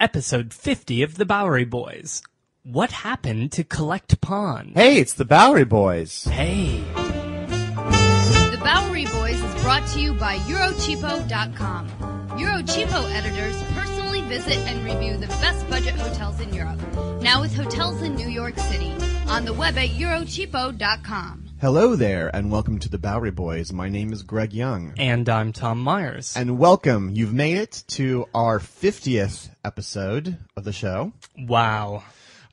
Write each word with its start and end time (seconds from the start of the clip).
Episode 0.00 0.54
50 0.54 1.02
of 1.02 1.16
The 1.16 1.26
Bowery 1.26 1.66
Boys. 1.66 2.22
What 2.62 2.90
happened 2.90 3.52
to 3.52 3.62
Collect 3.62 4.18
Pond? 4.22 4.72
Hey, 4.74 4.98
it's 4.98 5.12
the 5.12 5.26
Bowery 5.26 5.66
Boys. 5.66 6.24
Hey. 6.24 6.82
The 6.94 8.60
Bowery 8.64 9.04
Boys 9.04 9.38
is 9.42 9.62
brought 9.62 9.86
to 9.88 10.00
you 10.00 10.14
by 10.14 10.38
Eurocheapo.com. 10.38 11.88
Eurocheapo 12.30 13.14
editors 13.14 13.62
personally 13.74 14.22
visit 14.22 14.56
and 14.66 14.82
review 14.86 15.18
the 15.18 15.26
best 15.26 15.68
budget 15.68 15.96
hotels 15.96 16.40
in 16.40 16.54
Europe. 16.54 16.80
Now 17.20 17.42
with 17.42 17.54
hotels 17.54 18.00
in 18.00 18.14
New 18.14 18.28
York 18.28 18.58
City. 18.58 18.96
On 19.28 19.44
the 19.44 19.52
web 19.52 19.76
at 19.76 19.90
Eurocheapo.com. 19.90 21.39
Hello 21.60 21.94
there, 21.94 22.34
and 22.34 22.50
welcome 22.50 22.78
to 22.78 22.88
the 22.88 22.96
Bowery 22.96 23.30
Boys. 23.30 23.70
My 23.70 23.90
name 23.90 24.14
is 24.14 24.22
Greg 24.22 24.54
Young. 24.54 24.94
And 24.96 25.28
I'm 25.28 25.52
Tom 25.52 25.78
Myers. 25.82 26.34
And 26.34 26.58
welcome. 26.58 27.10
You've 27.10 27.34
made 27.34 27.58
it 27.58 27.84
to 27.88 28.26
our 28.34 28.58
50th 28.58 29.50
episode 29.62 30.38
of 30.56 30.64
the 30.64 30.72
show. 30.72 31.12
wow. 31.38 32.02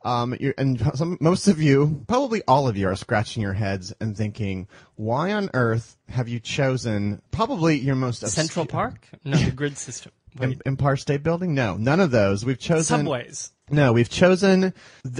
Um, 0.04 0.38
and 0.58 0.80
some, 0.96 1.18
most 1.22 1.48
of 1.48 1.62
you, 1.62 2.04
probably 2.08 2.42
all 2.48 2.68
of 2.68 2.76
you, 2.76 2.88
are 2.90 2.96
scratching 2.98 3.44
your 3.44 3.54
heads 3.54 3.94
and 4.02 4.16
thinking, 4.16 4.68
why 4.96 5.32
on 5.32 5.50
earth 5.54 5.98
have 6.10 6.28
you 6.28 6.40
chosen 6.42 7.22
probably 7.32 7.78
your 7.78 7.96
most 7.96 8.24
obscure- 8.24 8.44
Central 8.44 8.66
Park? 8.66 9.08
No, 9.24 9.38
the 9.38 9.52
grid 9.52 9.78
system. 9.78 10.12
Wait. 10.38 10.62
Empire 10.66 10.98
State 10.98 11.24
Building? 11.24 11.56
No, 11.56 11.78
none 11.78 12.00
of 12.00 12.12
those. 12.12 12.46
We've 12.46 12.60
chosen 12.60 13.00
Subways. 13.00 13.52
No, 13.70 13.92
we've 13.92 14.10
chosen 14.10 14.74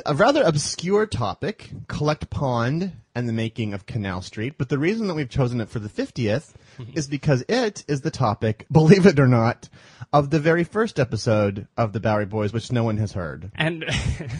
a 0.06 0.14
rather 0.14 0.44
obscure 0.44 1.06
topic, 1.06 1.70
Collect 1.88 2.30
Pond 2.30 2.94
and 3.18 3.28
the 3.28 3.34
making 3.34 3.74
of 3.74 3.88
Canal 3.88 4.22
Street. 4.22 4.54
But 4.60 4.70
the 4.70 4.78
reason 4.78 5.08
that 5.08 5.16
we've 5.16 5.28
chosen 5.30 5.60
it 5.60 5.70
for 5.70 5.80
the 5.80 5.90
50th 5.90 6.54
is 6.94 7.08
because 7.08 7.44
it 7.50 7.84
is 7.88 8.02
the 8.02 8.12
topic, 8.12 8.68
believe 8.72 9.08
it 9.08 9.20
or 9.20 9.28
not, 9.28 9.68
of 10.14 10.30
the 10.30 10.40
very 10.40 10.64
first 10.64 11.00
episode 11.00 11.68
of 11.76 11.94
the 11.94 12.00
Bowery 12.00 12.28
Boys, 12.28 12.54
which 12.54 12.72
no 12.72 12.84
one 12.84 12.98
has 12.98 13.14
heard. 13.14 13.52
And 13.56 13.84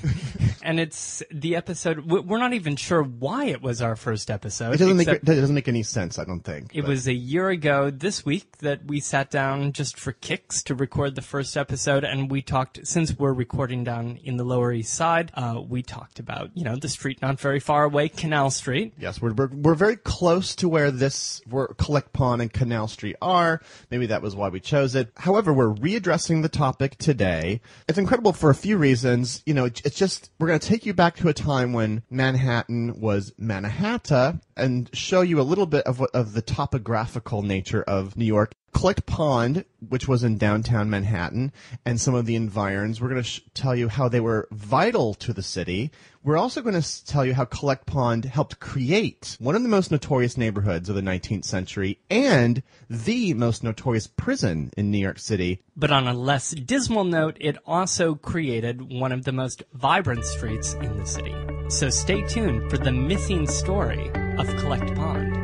and 0.64 0.80
it's 0.80 1.24
the 1.32 1.56
episode. 1.56 2.00
we- 2.10 2.20
We're 2.20 2.38
not 2.38 2.54
even 2.54 2.76
sure 2.76 3.02
why 3.02 3.46
it 3.46 3.62
was 3.64 3.82
our 3.82 3.96
first 3.96 4.30
episode. 4.30 4.76
It 4.76 4.78
doesn't 4.78 4.98
make 4.98 5.08
it 5.08 5.26
doesn't 5.26 5.56
make 5.56 5.68
any 5.68 5.84
sense, 5.84 6.20
I 6.20 6.24
don't 6.26 6.42
think. 6.42 6.76
It 6.76 6.82
but- 6.82 6.90
was 6.90 7.08
a 7.08 7.14
year 7.14 7.50
ago 7.50 7.90
this 7.90 8.24
week 8.26 8.58
that 8.60 8.86
we 8.86 9.00
sat 9.00 9.32
down 9.32 9.72
just 9.74 10.00
for 10.00 10.12
kicks 10.12 10.62
to 10.64 10.76
record 10.76 11.16
the 11.16 11.22
first 11.22 11.58
episode, 11.58 12.04
and 12.04 12.30
we 12.30 12.42
talked. 12.42 12.86
Since 12.86 13.18
we're 13.18 13.34
recording 13.34 13.84
down 13.84 14.20
in 14.24 14.38
the 14.38 14.44
Lower 14.44 14.72
East 14.72 14.94
Side, 14.94 15.32
uh, 15.34 15.62
we 15.68 15.82
talked 15.82 16.20
about 16.20 16.52
you 16.54 16.64
know 16.64 16.76
the 16.76 16.90
street 16.90 17.22
not 17.22 17.40
very 17.40 17.60
far 17.60 17.84
away, 17.84 18.10
Canal 18.10 18.52
Street. 18.52 18.67
Yes, 19.00 19.22
we're, 19.22 19.34
we're 19.34 19.48
we're 19.48 19.76
very 19.76 19.96
close 19.96 20.56
to 20.58 20.68
where 20.68 20.92
this 20.92 21.42
where 21.50 21.68
Collect 21.68 22.12
Pond 22.14 22.42
and 22.42 22.52
Canal 22.52 22.88
Street 22.88 23.16
are. 23.22 23.62
Maybe 23.90 24.08
that 24.08 24.22
was 24.22 24.36
why 24.36 24.50
we 24.50 24.60
chose 24.60 24.94
it. 24.96 25.10
However, 25.16 25.54
we're 25.54 25.74
readdressing 25.74 26.42
the 26.42 26.50
topic 26.50 26.98
today. 26.98 27.62
It's 27.88 27.98
incredible 27.98 28.34
for 28.34 28.50
a 28.50 28.56
few 28.56 28.78
reasons. 28.78 29.42
You 29.46 29.54
know, 29.54 29.66
it- 29.66 29.82
it's 29.86 29.96
just 29.98 30.32
we're 30.40 30.48
going 30.48 30.60
to 30.60 30.68
take 30.68 30.86
you 30.86 30.94
back 30.94 31.16
to 31.18 31.30
a 31.30 31.34
time 31.34 31.72
when 31.74 32.04
Manhattan 32.10 33.00
was 33.00 33.34
Manhattan 33.38 34.42
and 34.58 34.90
show 34.94 35.22
you 35.22 35.40
a 35.40 35.44
little 35.44 35.66
bit 35.66 35.86
of 35.86 36.02
of 36.14 36.34
the 36.34 36.42
topographical 36.42 37.42
nature 37.42 37.84
of 37.84 38.18
New 38.18 38.26
York. 38.26 38.54
Collect 38.74 39.08
Pond, 39.08 39.66
which 39.90 40.08
was 40.08 40.24
in 40.24 40.38
downtown 40.38 40.88
Manhattan, 40.90 41.52
and 41.84 42.00
some 42.00 42.14
of 42.14 42.28
the 42.28 42.36
environs. 42.36 43.02
We're 43.02 43.10
going 43.10 43.24
to 43.24 43.28
sh- 43.28 43.42
tell 43.56 43.76
you 43.76 43.88
how 43.88 44.08
they 44.08 44.20
were 44.20 44.48
vital 44.52 45.16
to 45.16 45.34
the 45.34 45.42
city. 45.42 45.90
We're 46.24 46.38
also 46.38 46.62
going 46.62 46.80
to 46.80 47.06
tell 47.06 47.26
you 47.26 47.34
how 47.34 47.46
Collect 47.46 47.88
Pond 47.88 48.26
helped 48.26 48.60
create 48.60 49.36
one 49.40 49.56
of 49.56 49.64
the 49.64 49.70
most 49.70 49.90
notorious 49.90 50.38
neighborhoods 50.38 50.90
of 50.90 50.96
the 50.96 51.02
19th 51.02 51.46
century 51.46 52.00
and 52.12 52.62
the 52.88 53.34
most 53.34 53.64
notorious 53.64 54.06
prison 54.06 54.70
in 54.78 54.92
New 54.92 55.00
York 55.00 55.18
City. 55.18 55.64
But 55.76 55.92
on 55.92 56.08
a 56.08 56.14
less 56.14 56.52
dismal 56.52 57.06
note, 57.06 57.38
it 57.40 57.58
also 57.66 58.14
created 58.14 58.92
one 58.92 59.12
of 59.12 59.24
the 59.24 59.32
most 59.32 59.64
vibrant 59.74 60.24
streets 60.24 60.74
in 60.76 61.00
the 61.00 61.06
city. 61.08 61.34
So 61.70 61.90
stay 61.90 62.22
tuned 62.28 62.70
for 62.70 62.78
the 62.78 62.92
missing 62.92 63.48
story 63.48 64.12
of 64.40 64.48
Collect 64.58 64.94
Pond. 64.96 65.37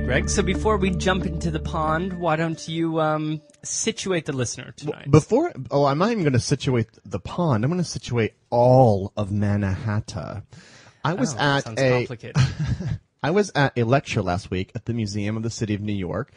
Okay, 0.00 0.06
Greg. 0.06 0.30
So 0.30 0.42
before 0.42 0.78
we 0.78 0.90
jump 0.90 1.26
into 1.26 1.50
the 1.50 1.60
pond, 1.60 2.18
why 2.18 2.36
don't 2.36 2.66
you 2.66 2.98
um, 3.00 3.42
situate 3.62 4.24
the 4.24 4.32
listener 4.32 4.72
tonight? 4.74 5.10
Before, 5.10 5.52
oh, 5.70 5.84
I'm 5.84 5.98
not 5.98 6.10
even 6.10 6.22
going 6.22 6.32
to 6.32 6.40
situate 6.40 6.88
the 7.04 7.20
pond. 7.20 7.64
I'm 7.64 7.70
going 7.70 7.82
to 7.82 7.88
situate 7.88 8.32
all 8.48 9.12
of 9.14 9.30
Manhattan. 9.30 10.44
I 11.04 11.12
was 11.14 11.34
Oh, 11.34 11.38
at 11.38 11.78
a. 11.78 12.34
I 13.22 13.30
was 13.30 13.52
at 13.54 13.76
a 13.76 13.82
lecture 13.82 14.22
last 14.22 14.50
week 14.50 14.72
at 14.74 14.86
the 14.86 14.94
Museum 14.94 15.36
of 15.36 15.42
the 15.42 15.50
City 15.50 15.74
of 15.74 15.82
New 15.82 15.92
York, 15.92 16.32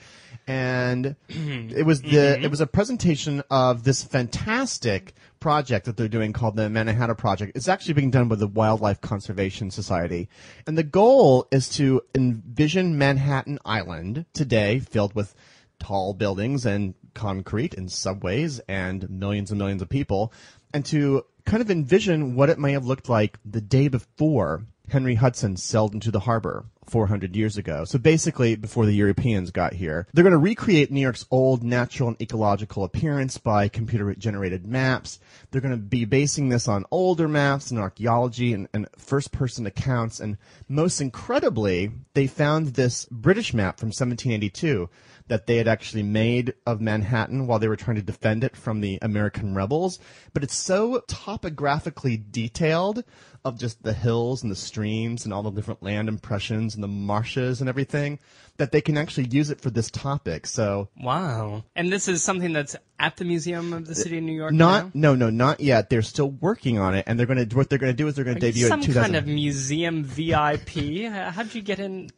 and 0.47 1.15
it 1.29 1.85
was 1.85 2.01
the 2.01 2.09
mm-hmm. 2.09 2.43
it 2.43 2.51
was 2.51 2.61
a 2.61 2.67
presentation 2.67 3.43
of 3.49 3.83
this 3.83 4.03
fantastic 4.03 5.13
project 5.39 5.85
that 5.85 5.97
they're 5.97 6.07
doing 6.07 6.33
called 6.33 6.55
the 6.55 6.69
Manhattan 6.69 7.15
Project. 7.15 7.53
It's 7.55 7.67
actually 7.67 7.95
being 7.95 8.11
done 8.11 8.27
by 8.27 8.35
the 8.35 8.47
Wildlife 8.47 9.01
Conservation 9.01 9.71
Society, 9.71 10.29
and 10.67 10.77
the 10.77 10.83
goal 10.83 11.47
is 11.51 11.69
to 11.69 12.01
envision 12.15 12.97
Manhattan 12.97 13.59
Island 13.65 14.25
today 14.33 14.79
filled 14.79 15.15
with 15.15 15.35
tall 15.79 16.13
buildings 16.13 16.65
and 16.65 16.93
concrete 17.13 17.73
and 17.73 17.91
subways 17.91 18.59
and 18.67 19.09
millions 19.09 19.51
and 19.51 19.57
millions 19.57 19.81
of 19.81 19.89
people, 19.89 20.33
and 20.73 20.85
to 20.85 21.25
kind 21.45 21.61
of 21.61 21.69
envision 21.69 22.35
what 22.35 22.49
it 22.49 22.59
may 22.59 22.71
have 22.71 22.85
looked 22.85 23.09
like 23.09 23.37
the 23.45 23.61
day 23.61 23.87
before 23.87 24.65
Henry 24.93 25.15
Hudson 25.15 25.57
sailed 25.57 25.95
into 25.95 26.11
the 26.11 26.19
harbor 26.19 26.65
400 26.85 27.35
years 27.35 27.57
ago. 27.57 27.83
So 27.83 27.97
basically, 27.97 28.55
before 28.55 28.85
the 28.85 28.93
Europeans 28.93 29.49
got 29.49 29.73
here, 29.73 30.07
they're 30.13 30.23
going 30.23 30.33
to 30.33 30.37
recreate 30.37 30.91
New 30.91 31.01
York's 31.01 31.25
old 31.31 31.63
natural 31.63 32.09
and 32.09 32.21
ecological 32.21 32.83
appearance 32.83 33.39
by 33.39 33.69
computer 33.69 34.13
generated 34.13 34.67
maps. 34.67 35.19
They're 35.49 35.61
going 35.61 35.73
to 35.73 35.77
be 35.77 36.05
basing 36.05 36.49
this 36.49 36.67
on 36.67 36.85
older 36.91 37.27
maps 37.27 37.71
and 37.71 37.79
archaeology 37.79 38.53
and, 38.53 38.67
and 38.71 38.87
first 38.95 39.31
person 39.31 39.65
accounts. 39.65 40.19
And 40.19 40.37
most 40.69 41.01
incredibly, 41.01 41.91
they 42.13 42.27
found 42.27 42.75
this 42.75 43.07
British 43.09 43.51
map 43.51 43.79
from 43.79 43.87
1782 43.87 44.91
that 45.27 45.47
they 45.47 45.57
had 45.57 45.67
actually 45.67 46.03
made 46.03 46.53
of 46.65 46.81
Manhattan 46.81 47.47
while 47.47 47.59
they 47.59 47.67
were 47.67 47.75
trying 47.75 47.95
to 47.95 48.01
defend 48.01 48.43
it 48.43 48.55
from 48.55 48.81
the 48.81 48.99
American 49.01 49.55
rebels. 49.55 49.99
But 50.33 50.43
it's 50.43 50.55
so 50.55 51.01
topographically 51.07 52.17
detailed 52.17 53.03
of 53.45 53.59
just 53.59 53.83
the 53.83 53.93
hills 53.93 54.41
and 54.43 54.51
the 54.51 54.55
streams 54.55 55.25
and 55.25 55.33
all 55.33 55.43
the 55.43 55.51
different 55.51 55.83
land 55.83 56.07
impressions 56.07 56.75
and 56.75 56.83
the 56.83 56.87
marshes 56.87 57.59
and 57.59 57.69
everything 57.69 58.17
that 58.57 58.71
they 58.71 58.79
can 58.79 58.97
actually 58.97 59.27
use 59.27 59.49
it 59.49 59.59
for 59.59 59.69
this 59.69 59.91
topic. 59.91 60.47
So 60.47 60.87
wow. 60.97 61.63
And 61.75 61.91
this 61.91 62.07
is 62.07 62.23
something 62.23 62.53
that's 62.53 62.75
at 62.99 63.17
the 63.17 63.25
Museum 63.25 63.73
of 63.73 63.85
the 63.85 63.95
City 63.95 64.17
of 64.17 64.23
New 64.23 64.31
York 64.33 64.53
not 64.53 64.85
now? 64.85 64.91
no 64.93 65.15
no 65.15 65.29
not 65.29 65.59
yet. 65.59 65.89
They're 65.89 66.01
still 66.01 66.29
working 66.31 66.79
on 66.79 66.95
it 66.95 67.03
and 67.07 67.19
they're 67.19 67.25
going 67.25 67.45
to 67.49 67.55
what 67.55 67.69
they're 67.69 67.79
going 67.79 67.91
to 67.91 67.97
do 67.97 68.07
is 68.07 68.15
they're 68.15 68.23
going 68.23 68.39
to 68.39 68.45
Are 68.45 68.47
you 68.47 68.53
debut 68.53 68.65
it 68.67 68.69
some 68.69 68.79
in 68.79 68.85
2000. 68.85 69.03
kind 69.03 69.15
of 69.17 69.27
museum 69.27 70.03
VIP. 70.05 71.09
How- 71.11 71.31
How'd 71.31 71.53
you 71.53 71.61
get 71.61 71.79
in 71.79 72.09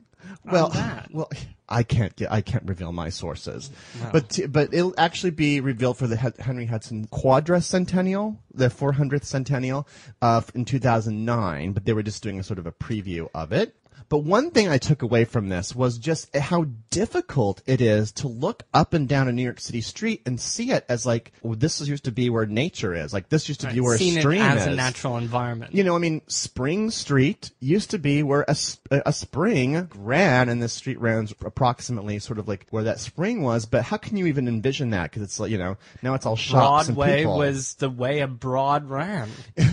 well, 0.43 0.71
well, 1.11 1.29
I 1.67 1.83
can't 1.83 2.15
get, 2.15 2.31
I 2.31 2.41
can't 2.41 2.63
reveal 2.65 2.91
my 2.91 3.09
sources, 3.09 3.71
but 4.11 4.39
but 4.49 4.73
it'll 4.73 4.93
actually 4.97 5.31
be 5.31 5.59
revealed 5.59 5.97
for 5.97 6.07
the 6.07 6.15
Henry 6.39 6.65
Hudson 6.65 7.07
Quadricentennial, 7.07 8.37
the 8.53 8.67
400th 8.67 9.25
centennial, 9.25 9.87
uh, 10.21 10.41
in 10.53 10.65
2009. 10.65 11.73
But 11.73 11.85
they 11.85 11.93
were 11.93 12.03
just 12.03 12.21
doing 12.21 12.39
a 12.39 12.43
sort 12.43 12.59
of 12.59 12.67
a 12.67 12.71
preview 12.71 13.29
of 13.33 13.51
it. 13.51 13.75
But 14.09 14.19
one 14.19 14.51
thing 14.51 14.67
I 14.67 14.77
took 14.77 15.01
away 15.01 15.25
from 15.25 15.49
this 15.49 15.75
was 15.75 15.97
just 15.97 16.35
how 16.35 16.67
difficult 16.89 17.61
it 17.65 17.81
is 17.81 18.11
to 18.13 18.27
look 18.27 18.63
up 18.73 18.93
and 18.93 19.07
down 19.07 19.27
a 19.27 19.31
New 19.31 19.43
York 19.43 19.59
City 19.59 19.81
street 19.81 20.21
and 20.25 20.39
see 20.39 20.71
it 20.71 20.85
as 20.87 21.05
like 21.05 21.31
well, 21.41 21.55
this 21.55 21.81
used 21.87 22.05
to 22.05 22.11
be 22.11 22.29
where 22.29 22.45
nature 22.45 22.93
is. 22.93 23.13
Like 23.13 23.29
this 23.29 23.47
used 23.47 23.61
to 23.61 23.71
be 23.71 23.79
where 23.79 23.97
Seen 23.97 24.17
a 24.17 24.21
stream 24.21 24.41
it 24.41 24.45
as 24.45 24.61
is. 24.61 24.73
a 24.73 24.75
natural 24.75 25.17
environment. 25.17 25.73
You 25.73 25.83
know, 25.83 25.95
I 25.95 25.99
mean, 25.99 26.21
Spring 26.27 26.91
Street 26.91 27.51
used 27.59 27.91
to 27.91 27.99
be 27.99 28.23
where 28.23 28.45
a, 28.47 28.55
a 28.91 29.13
spring 29.13 29.89
ran, 29.95 30.49
and 30.49 30.61
this 30.61 30.73
street 30.73 30.99
ran 30.99 31.27
approximately 31.43 32.19
sort 32.19 32.39
of 32.39 32.47
like 32.47 32.67
where 32.69 32.83
that 32.83 32.99
spring 32.99 33.41
was. 33.41 33.65
But 33.65 33.83
how 33.83 33.97
can 33.97 34.17
you 34.17 34.27
even 34.27 34.47
envision 34.47 34.91
that? 34.91 35.09
Because 35.09 35.23
it's 35.23 35.39
like 35.39 35.51
you 35.51 35.57
know 35.57 35.77
now 36.01 36.13
it's 36.13 36.25
all 36.25 36.35
shops 36.35 36.87
and 36.87 36.95
Broadway 36.95 37.25
was 37.25 37.75
the 37.75 37.89
way 37.89 38.19
a 38.19 38.27
broad 38.27 38.89
ran. 38.89 39.29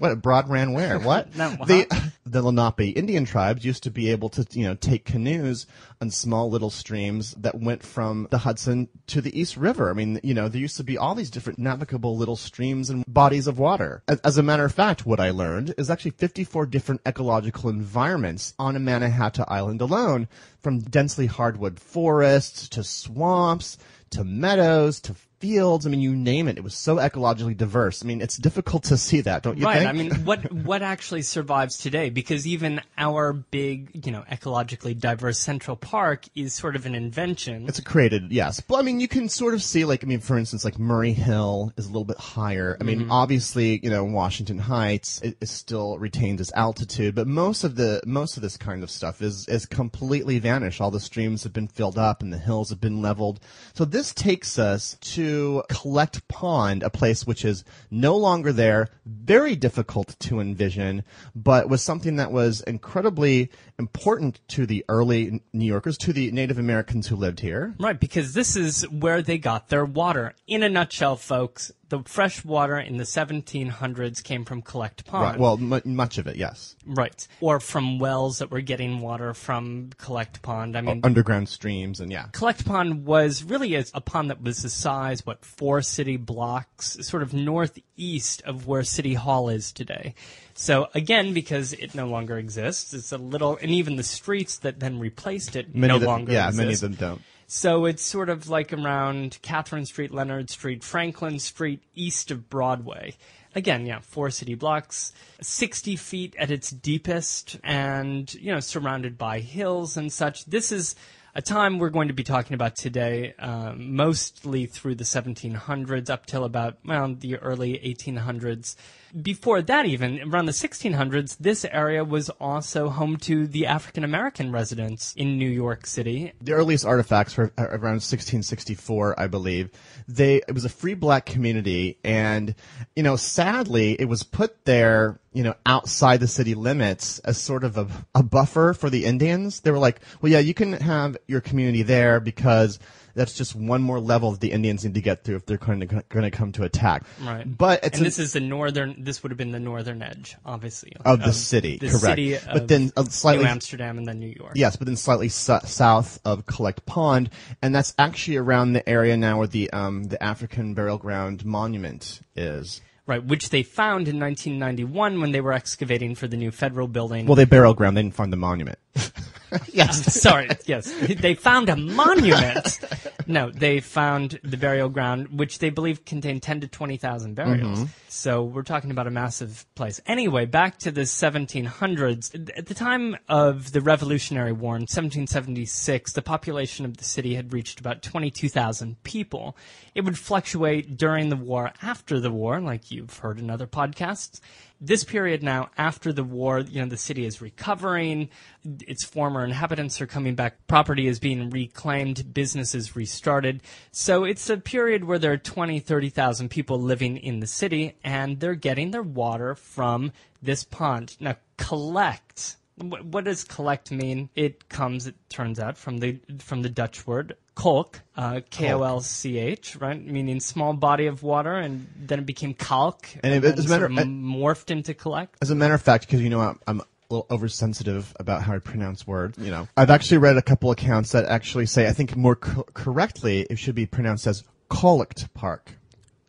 What 0.00 0.12
a 0.12 0.16
broad 0.16 0.48
ran 0.48 0.72
where? 0.72 0.98
What? 1.10 1.36
No, 1.36 1.50
the 1.66 1.86
the 2.30 2.42
Lenape 2.42 2.96
Indian 2.96 3.24
tribes 3.24 3.64
used 3.64 3.82
to 3.82 3.90
be 3.90 4.10
able 4.10 4.28
to 4.30 4.46
you 4.52 4.64
know 4.64 4.74
take 4.74 5.04
canoes 5.04 5.66
on 6.00 6.10
small 6.10 6.48
little 6.48 6.70
streams 6.70 7.32
that 7.34 7.60
went 7.60 7.82
from 7.82 8.28
the 8.30 8.38
Hudson 8.38 8.88
to 9.08 9.20
the 9.20 9.38
East 9.38 9.56
River. 9.56 9.90
I 9.90 9.94
mean, 9.94 10.20
you 10.22 10.34
know, 10.34 10.48
there 10.48 10.60
used 10.60 10.76
to 10.76 10.84
be 10.84 10.96
all 10.96 11.14
these 11.14 11.30
different 11.30 11.58
navigable 11.58 12.16
little 12.16 12.36
streams 12.36 12.88
and 12.88 13.04
bodies 13.06 13.46
of 13.46 13.58
water. 13.58 14.02
As, 14.08 14.20
as 14.20 14.38
a 14.38 14.42
matter 14.42 14.64
of 14.64 14.72
fact, 14.72 15.04
what 15.04 15.20
I 15.20 15.30
learned 15.30 15.74
is 15.76 15.90
actually 15.90 16.12
54 16.12 16.66
different 16.66 17.00
ecological 17.06 17.68
environments 17.68 18.54
on 18.58 18.76
a 18.76 18.80
Manhattan 18.80 19.44
Island 19.48 19.80
alone, 19.80 20.28
from 20.60 20.80
densely 20.80 21.26
hardwood 21.26 21.80
forests 21.80 22.68
to 22.70 22.84
swamps 22.84 23.76
to 24.10 24.24
meadows 24.24 25.00
to 25.00 25.14
fields. 25.40 25.86
I 25.86 25.90
mean, 25.90 26.00
you 26.00 26.14
name 26.14 26.46
it. 26.46 26.58
It 26.58 26.64
was 26.64 26.74
so 26.74 26.96
ecologically 26.96 27.56
diverse. 27.56 28.04
I 28.04 28.06
mean, 28.06 28.20
it's 28.20 28.36
difficult 28.36 28.84
to 28.84 28.96
see 28.96 29.22
that, 29.22 29.42
don't 29.42 29.58
you 29.58 29.64
right. 29.64 29.78
think? 29.78 29.88
I 29.88 29.92
mean, 29.92 30.10
what 30.24 30.52
what 30.52 30.82
actually 30.82 31.22
survives 31.22 31.78
today? 31.78 32.10
Because 32.10 32.46
even 32.46 32.80
our 32.98 33.32
big, 33.32 34.06
you 34.06 34.12
know, 34.12 34.24
ecologically 34.30 34.98
diverse 34.98 35.38
Central 35.38 35.76
Park 35.76 36.26
is 36.34 36.52
sort 36.54 36.76
of 36.76 36.86
an 36.86 36.94
invention. 36.94 37.66
It's 37.66 37.78
a 37.78 37.82
created, 37.82 38.30
yes. 38.30 38.60
But 38.60 38.76
I 38.76 38.82
mean, 38.82 39.00
you 39.00 39.08
can 39.08 39.28
sort 39.28 39.54
of 39.54 39.62
see, 39.62 39.84
like, 39.84 40.04
I 40.04 40.06
mean, 40.06 40.20
for 40.20 40.38
instance, 40.38 40.64
like 40.64 40.78
Murray 40.78 41.12
Hill 41.12 41.72
is 41.76 41.86
a 41.86 41.88
little 41.88 42.04
bit 42.04 42.18
higher. 42.18 42.76
I 42.80 42.84
mean, 42.84 43.00
mm-hmm. 43.00 43.12
obviously, 43.12 43.80
you 43.82 43.90
know, 43.90 44.04
Washington 44.04 44.58
Heights 44.58 45.20
it, 45.22 45.36
it 45.40 45.48
still 45.48 45.98
retains 45.98 46.40
its 46.40 46.52
altitude, 46.54 47.14
but 47.14 47.26
most 47.26 47.64
of 47.64 47.76
the 47.76 48.02
most 48.06 48.36
of 48.36 48.42
this 48.42 48.56
kind 48.56 48.82
of 48.82 48.90
stuff 48.90 49.22
is 49.22 49.48
is 49.48 49.64
completely 49.66 50.38
vanished. 50.38 50.80
All 50.80 50.90
the 50.90 51.00
streams 51.00 51.44
have 51.44 51.52
been 51.52 51.68
filled 51.68 51.98
up 51.98 52.22
and 52.22 52.32
the 52.32 52.38
hills 52.38 52.70
have 52.70 52.80
been 52.80 53.00
leveled. 53.00 53.40
So 53.74 53.84
this 53.84 54.12
takes 54.12 54.58
us 54.58 54.96
to 55.00 55.29
Collect 55.68 56.26
Pond, 56.28 56.82
a 56.82 56.90
place 56.90 57.26
which 57.26 57.44
is 57.44 57.64
no 57.90 58.16
longer 58.16 58.52
there, 58.52 58.88
very 59.06 59.56
difficult 59.56 60.16
to 60.20 60.40
envision, 60.40 61.04
but 61.34 61.68
was 61.68 61.82
something 61.82 62.16
that 62.16 62.32
was 62.32 62.60
incredibly 62.62 63.50
important 63.78 64.40
to 64.48 64.66
the 64.66 64.84
early 64.88 65.42
New 65.52 65.66
Yorkers, 65.66 65.96
to 65.98 66.12
the 66.12 66.30
Native 66.30 66.58
Americans 66.58 67.06
who 67.06 67.16
lived 67.16 67.40
here. 67.40 67.74
Right, 67.78 67.98
because 67.98 68.34
this 68.34 68.56
is 68.56 68.82
where 68.88 69.22
they 69.22 69.38
got 69.38 69.68
their 69.68 69.84
water. 69.84 70.34
In 70.46 70.62
a 70.62 70.68
nutshell, 70.68 71.16
folks, 71.16 71.72
the 71.90 72.02
fresh 72.04 72.44
water 72.44 72.78
in 72.78 72.96
the 72.96 73.04
1700s 73.04 74.22
came 74.22 74.44
from 74.44 74.62
Collect 74.62 75.04
Pond. 75.04 75.24
Right. 75.24 75.38
Well, 75.38 75.56
mu 75.58 75.80
much 75.84 76.18
of 76.18 76.26
it, 76.28 76.36
yes. 76.36 76.76
Right. 76.86 77.26
Or 77.40 77.58
from 77.60 77.98
wells 77.98 78.38
that 78.38 78.50
were 78.50 78.60
getting 78.60 79.00
water 79.00 79.34
from 79.34 79.90
Collect 79.98 80.40
Pond. 80.40 80.76
I 80.76 80.80
mean, 80.80 81.00
Underground 81.02 81.48
streams 81.48 82.00
and 82.00 82.10
yeah. 82.10 82.26
Collect 82.32 82.64
Pond 82.64 83.04
was 83.04 83.42
really 83.42 83.74
a, 83.74 83.84
a 83.92 84.00
pond 84.00 84.30
that 84.30 84.40
was 84.40 84.62
the 84.62 84.70
size, 84.70 85.26
what, 85.26 85.44
four 85.44 85.82
city 85.82 86.16
blocks, 86.16 86.96
sort 87.00 87.24
of 87.24 87.34
northeast 87.34 88.42
of 88.46 88.68
where 88.68 88.84
City 88.84 89.14
Hall 89.14 89.48
is 89.48 89.72
today. 89.72 90.14
So 90.54 90.88
again, 90.94 91.34
because 91.34 91.72
it 91.72 91.94
no 91.96 92.06
longer 92.06 92.38
exists, 92.38 92.94
it's 92.94 93.10
a 93.10 93.18
little, 93.18 93.58
and 93.60 93.72
even 93.72 93.96
the 93.96 94.04
streets 94.04 94.58
that 94.58 94.78
then 94.78 95.00
replaced 95.00 95.56
it 95.56 95.74
Many 95.74 95.92
no 95.92 95.98
them, 95.98 96.06
longer 96.08 96.32
yeah, 96.32 96.46
exist. 96.46 96.58
many 96.58 96.74
of 96.74 96.80
them 96.80 96.94
don't. 96.94 97.22
So 97.52 97.84
it's 97.84 98.04
sort 98.04 98.28
of 98.28 98.48
like 98.48 98.72
around 98.72 99.40
Catherine 99.42 99.84
Street, 99.84 100.14
Leonard 100.14 100.50
Street, 100.50 100.84
Franklin 100.84 101.40
Street, 101.40 101.82
east 101.96 102.30
of 102.30 102.48
Broadway. 102.48 103.16
Again, 103.56 103.86
yeah, 103.86 103.98
four 103.98 104.30
city 104.30 104.54
blocks, 104.54 105.12
60 105.40 105.96
feet 105.96 106.36
at 106.38 106.52
its 106.52 106.70
deepest, 106.70 107.58
and, 107.64 108.32
you 108.34 108.52
know, 108.52 108.60
surrounded 108.60 109.18
by 109.18 109.40
hills 109.40 109.96
and 109.96 110.12
such. 110.12 110.44
This 110.44 110.70
is 110.70 110.94
a 111.34 111.42
time 111.42 111.78
we're 111.78 111.90
going 111.90 112.08
to 112.08 112.14
be 112.14 112.24
talking 112.24 112.54
about 112.54 112.76
today, 112.76 113.34
um, 113.38 113.94
mostly 113.94 114.66
through 114.66 114.96
the 114.96 115.04
1700s 115.04 116.10
up 116.10 116.26
till 116.26 116.44
about, 116.44 116.78
well, 116.84 117.14
the 117.14 117.36
early 117.36 117.74
1800s. 117.78 118.76
Before 119.20 119.60
that, 119.62 119.86
even 119.86 120.20
around 120.22 120.46
the 120.46 120.52
1600s, 120.52 121.36
this 121.38 121.64
area 121.64 122.04
was 122.04 122.30
also 122.30 122.88
home 122.88 123.16
to 123.18 123.46
the 123.46 123.66
African 123.66 124.04
American 124.04 124.52
residents 124.52 125.14
in 125.14 125.36
New 125.36 125.48
York 125.48 125.86
City. 125.86 126.32
The 126.40 126.52
earliest 126.52 126.86
artifacts 126.86 127.36
were 127.36 127.52
uh, 127.58 127.62
around 127.62 128.02
1664, 128.02 129.18
I 129.18 129.26
believe. 129.26 129.70
They 130.06 130.36
it 130.36 130.54
was 130.54 130.64
a 130.64 130.68
free 130.68 130.94
black 130.94 131.26
community, 131.26 131.98
and 132.04 132.54
you 132.94 133.02
know, 133.02 133.16
sadly, 133.16 134.00
it 134.00 134.06
was 134.06 134.22
put 134.22 134.64
there, 134.64 135.18
you 135.32 135.44
know, 135.44 135.54
outside 135.64 136.18
the 136.20 136.26
city 136.26 136.54
limits 136.54 137.20
as 137.20 137.38
sort 137.40 137.62
of 137.62 137.78
a, 137.78 137.86
a 138.14 138.22
buffer 138.22 138.74
for 138.74 138.90
the 138.90 139.04
Indians. 139.04 139.60
They 139.60 139.70
were 139.70 139.78
like, 139.78 140.00
well, 140.20 140.32
yeah, 140.32 140.40
you 140.40 140.54
can 140.54 140.72
have 140.72 141.16
your 141.28 141.40
community 141.40 141.82
there 141.82 142.18
because 142.18 142.80
that's 143.14 143.36
just 143.36 143.54
one 143.54 143.82
more 143.82 144.00
level 144.00 144.32
that 144.32 144.40
the 144.40 144.50
Indians 144.52 144.84
need 144.84 144.94
to 144.94 145.00
get 145.00 145.22
through 145.24 145.36
if 145.36 145.46
they're 145.46 145.56
going 145.56 145.80
to 145.80 145.86
going 145.86 146.22
to 146.22 146.30
come 146.30 146.50
to 146.52 146.64
attack. 146.64 147.04
Right. 147.22 147.44
But 147.46 147.84
it's 147.84 147.98
and 147.98 148.00
an- 148.00 148.04
this 148.04 148.18
is 148.18 148.32
the 148.32 148.40
northern. 148.40 149.04
This 149.04 149.22
would 149.22 149.30
have 149.30 149.38
been 149.38 149.52
the 149.52 149.60
northern 149.60 150.02
edge, 150.02 150.36
obviously, 150.44 150.92
Of 151.04 151.20
the 151.20 151.32
city, 151.32 151.78
the 151.78 151.88
correct. 151.88 152.00
City 152.02 152.36
But 152.46 152.62
of 152.62 152.68
then 152.68 152.92
a 152.96 153.04
slightly- 153.04 153.44
New 153.44 153.50
Amsterdam 153.50 153.98
and 153.98 154.06
then 154.08 154.18
New 154.18 154.34
York. 154.36 154.52
Yes, 154.56 154.74
but 154.76 154.86
then 154.86 154.96
slightly 154.96 155.28
su- 155.28 155.58
south 155.64 156.20
of 156.24 156.46
Collect 156.46 156.86
Pond, 156.86 157.30
and 157.62 157.72
that's 157.74 157.94
actually 157.98 158.36
around 158.36 158.72
the 158.72 158.88
area 158.88 159.16
now 159.16 159.38
where 159.38 159.46
the 159.46 159.70
um, 159.70 160.04
the 160.04 160.20
African 160.22 160.74
Burial 160.74 160.98
Ground 160.98 161.44
Monument 161.44 162.20
is. 162.34 162.80
Right, 163.10 163.24
which 163.24 163.50
they 163.50 163.64
found 163.64 164.06
in 164.06 164.20
1991 164.20 165.20
when 165.20 165.32
they 165.32 165.40
were 165.40 165.52
excavating 165.52 166.14
for 166.14 166.28
the 166.28 166.36
new 166.36 166.52
federal 166.52 166.86
building. 166.86 167.26
Well, 167.26 167.34
they 167.34 167.44
burial 167.44 167.74
ground. 167.74 167.96
They 167.96 168.02
didn't 168.02 168.14
find 168.14 168.32
the 168.32 168.36
monument. 168.36 168.78
yes, 169.72 170.12
sorry, 170.20 170.48
yes, 170.66 170.92
they 171.20 171.34
found 171.34 171.68
a 171.68 171.76
monument. 171.76 172.80
no, 173.26 173.50
they 173.50 173.80
found 173.80 174.38
the 174.42 174.56
burial 174.56 174.88
ground, 174.88 175.38
which 175.38 175.58
they 175.58 175.70
believe 175.70 176.04
contained 176.04 176.42
10 176.42 176.60
to 176.60 176.68
20,000 176.68 177.34
burials. 177.34 177.78
Mm-hmm. 177.78 177.90
So 178.08 178.42
we're 178.42 178.62
talking 178.62 178.90
about 178.90 179.06
a 179.06 179.10
massive 179.10 179.66
place. 179.74 180.00
Anyway, 180.06 180.46
back 180.46 180.78
to 180.78 180.90
the 180.90 181.02
1700s. 181.02 182.50
At 182.56 182.66
the 182.66 182.74
time 182.74 183.16
of 183.28 183.72
the 183.72 183.80
Revolutionary 183.80 184.52
War 184.52 184.76
in 184.76 184.82
1776, 184.82 186.12
the 186.12 186.22
population 186.22 186.84
of 186.84 186.96
the 186.96 187.04
city 187.04 187.34
had 187.34 187.52
reached 187.52 187.80
about 187.80 188.02
22,000 188.02 189.02
people. 189.02 189.56
It 189.94 190.02
would 190.02 190.18
fluctuate 190.18 190.96
during 190.96 191.28
the 191.28 191.36
war, 191.36 191.72
after 191.82 192.20
the 192.20 192.30
war, 192.30 192.60
like 192.60 192.90
you've 192.90 193.18
heard 193.18 193.38
in 193.38 193.50
other 193.50 193.66
podcasts 193.66 194.40
this 194.80 195.04
period 195.04 195.42
now 195.42 195.70
after 195.76 196.12
the 196.12 196.24
war, 196.24 196.60
you 196.60 196.80
know, 196.80 196.88
the 196.88 196.96
city 196.96 197.26
is 197.26 197.40
recovering, 197.40 198.30
its 198.64 199.04
former 199.04 199.44
inhabitants 199.44 200.00
are 200.00 200.06
coming 200.06 200.34
back, 200.34 200.66
property 200.66 201.06
is 201.06 201.18
being 201.18 201.50
reclaimed, 201.50 202.32
businesses 202.32 202.96
restarted. 202.96 203.62
So 203.92 204.24
it's 204.24 204.48
a 204.48 204.56
period 204.56 205.04
where 205.04 205.18
there 205.18 205.32
are 205.32 205.36
20, 205.38 205.80
30,000 205.80 206.48
people 206.48 206.80
living 206.80 207.18
in 207.18 207.40
the 207.40 207.46
city 207.46 207.96
and 208.02 208.40
they're 208.40 208.54
getting 208.54 208.90
their 208.90 209.02
water 209.02 209.54
from 209.54 210.12
this 210.42 210.64
pond. 210.64 211.16
Now, 211.20 211.36
collect. 211.58 212.56
What 212.76 213.24
does 213.24 213.44
collect 213.44 213.90
mean? 213.90 214.30
It 214.34 214.70
comes, 214.70 215.06
it 215.06 215.14
turns 215.28 215.60
out, 215.60 215.76
from 215.76 215.98
the 215.98 216.18
from 216.38 216.62
the 216.62 216.70
Dutch 216.70 217.06
word 217.06 217.36
kolk, 217.60 218.00
uh, 218.16 218.40
K 218.50 218.72
O 218.72 218.82
L 218.82 219.00
C 219.00 219.38
H, 219.38 219.76
right? 219.76 220.02
Meaning 220.04 220.40
small 220.40 220.72
body 220.72 221.06
of 221.06 221.22
water, 221.22 221.54
and 221.56 221.86
then 221.96 222.18
it 222.20 222.26
became 222.26 222.54
kalk, 222.54 223.06
And 223.22 223.34
it- 223.34 223.44
as 223.44 223.66
a 223.66 223.68
matter- 223.68 223.88
sort 223.88 223.98
of 224.00 224.06
morphed 224.08 224.70
into 224.70 224.94
collect. 224.94 225.36
As 225.42 225.50
a 225.50 225.54
matter 225.54 225.74
of 225.74 225.82
fact, 225.82 226.06
because 226.06 226.20
you 226.22 226.30
know 226.30 226.40
I'm, 226.40 226.58
I'm 226.66 226.80
a 226.80 226.84
little 227.10 227.26
oversensitive 227.30 228.14
about 228.20 228.42
how 228.42 228.54
I 228.54 228.58
pronounce 228.60 229.06
words. 229.06 229.36
You 229.38 229.50
know, 229.50 229.68
I've 229.76 229.90
actually 229.90 230.18
read 230.18 230.36
a 230.36 230.42
couple 230.42 230.70
accounts 230.70 231.12
that 231.12 231.24
actually 231.26 231.66
say 231.66 231.86
I 231.88 231.92
think 231.92 232.16
more 232.16 232.36
co- 232.36 232.66
correctly 232.72 233.46
it 233.50 233.58
should 233.58 233.74
be 233.74 233.84
pronounced 233.86 234.26
as 234.26 234.44
Collect 234.68 235.32
Park 235.34 235.72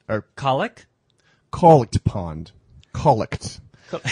or 0.10 0.26
Colic? 0.36 0.86
Collect 1.52 2.04
Pond. 2.04 2.52
Collect, 2.94 3.60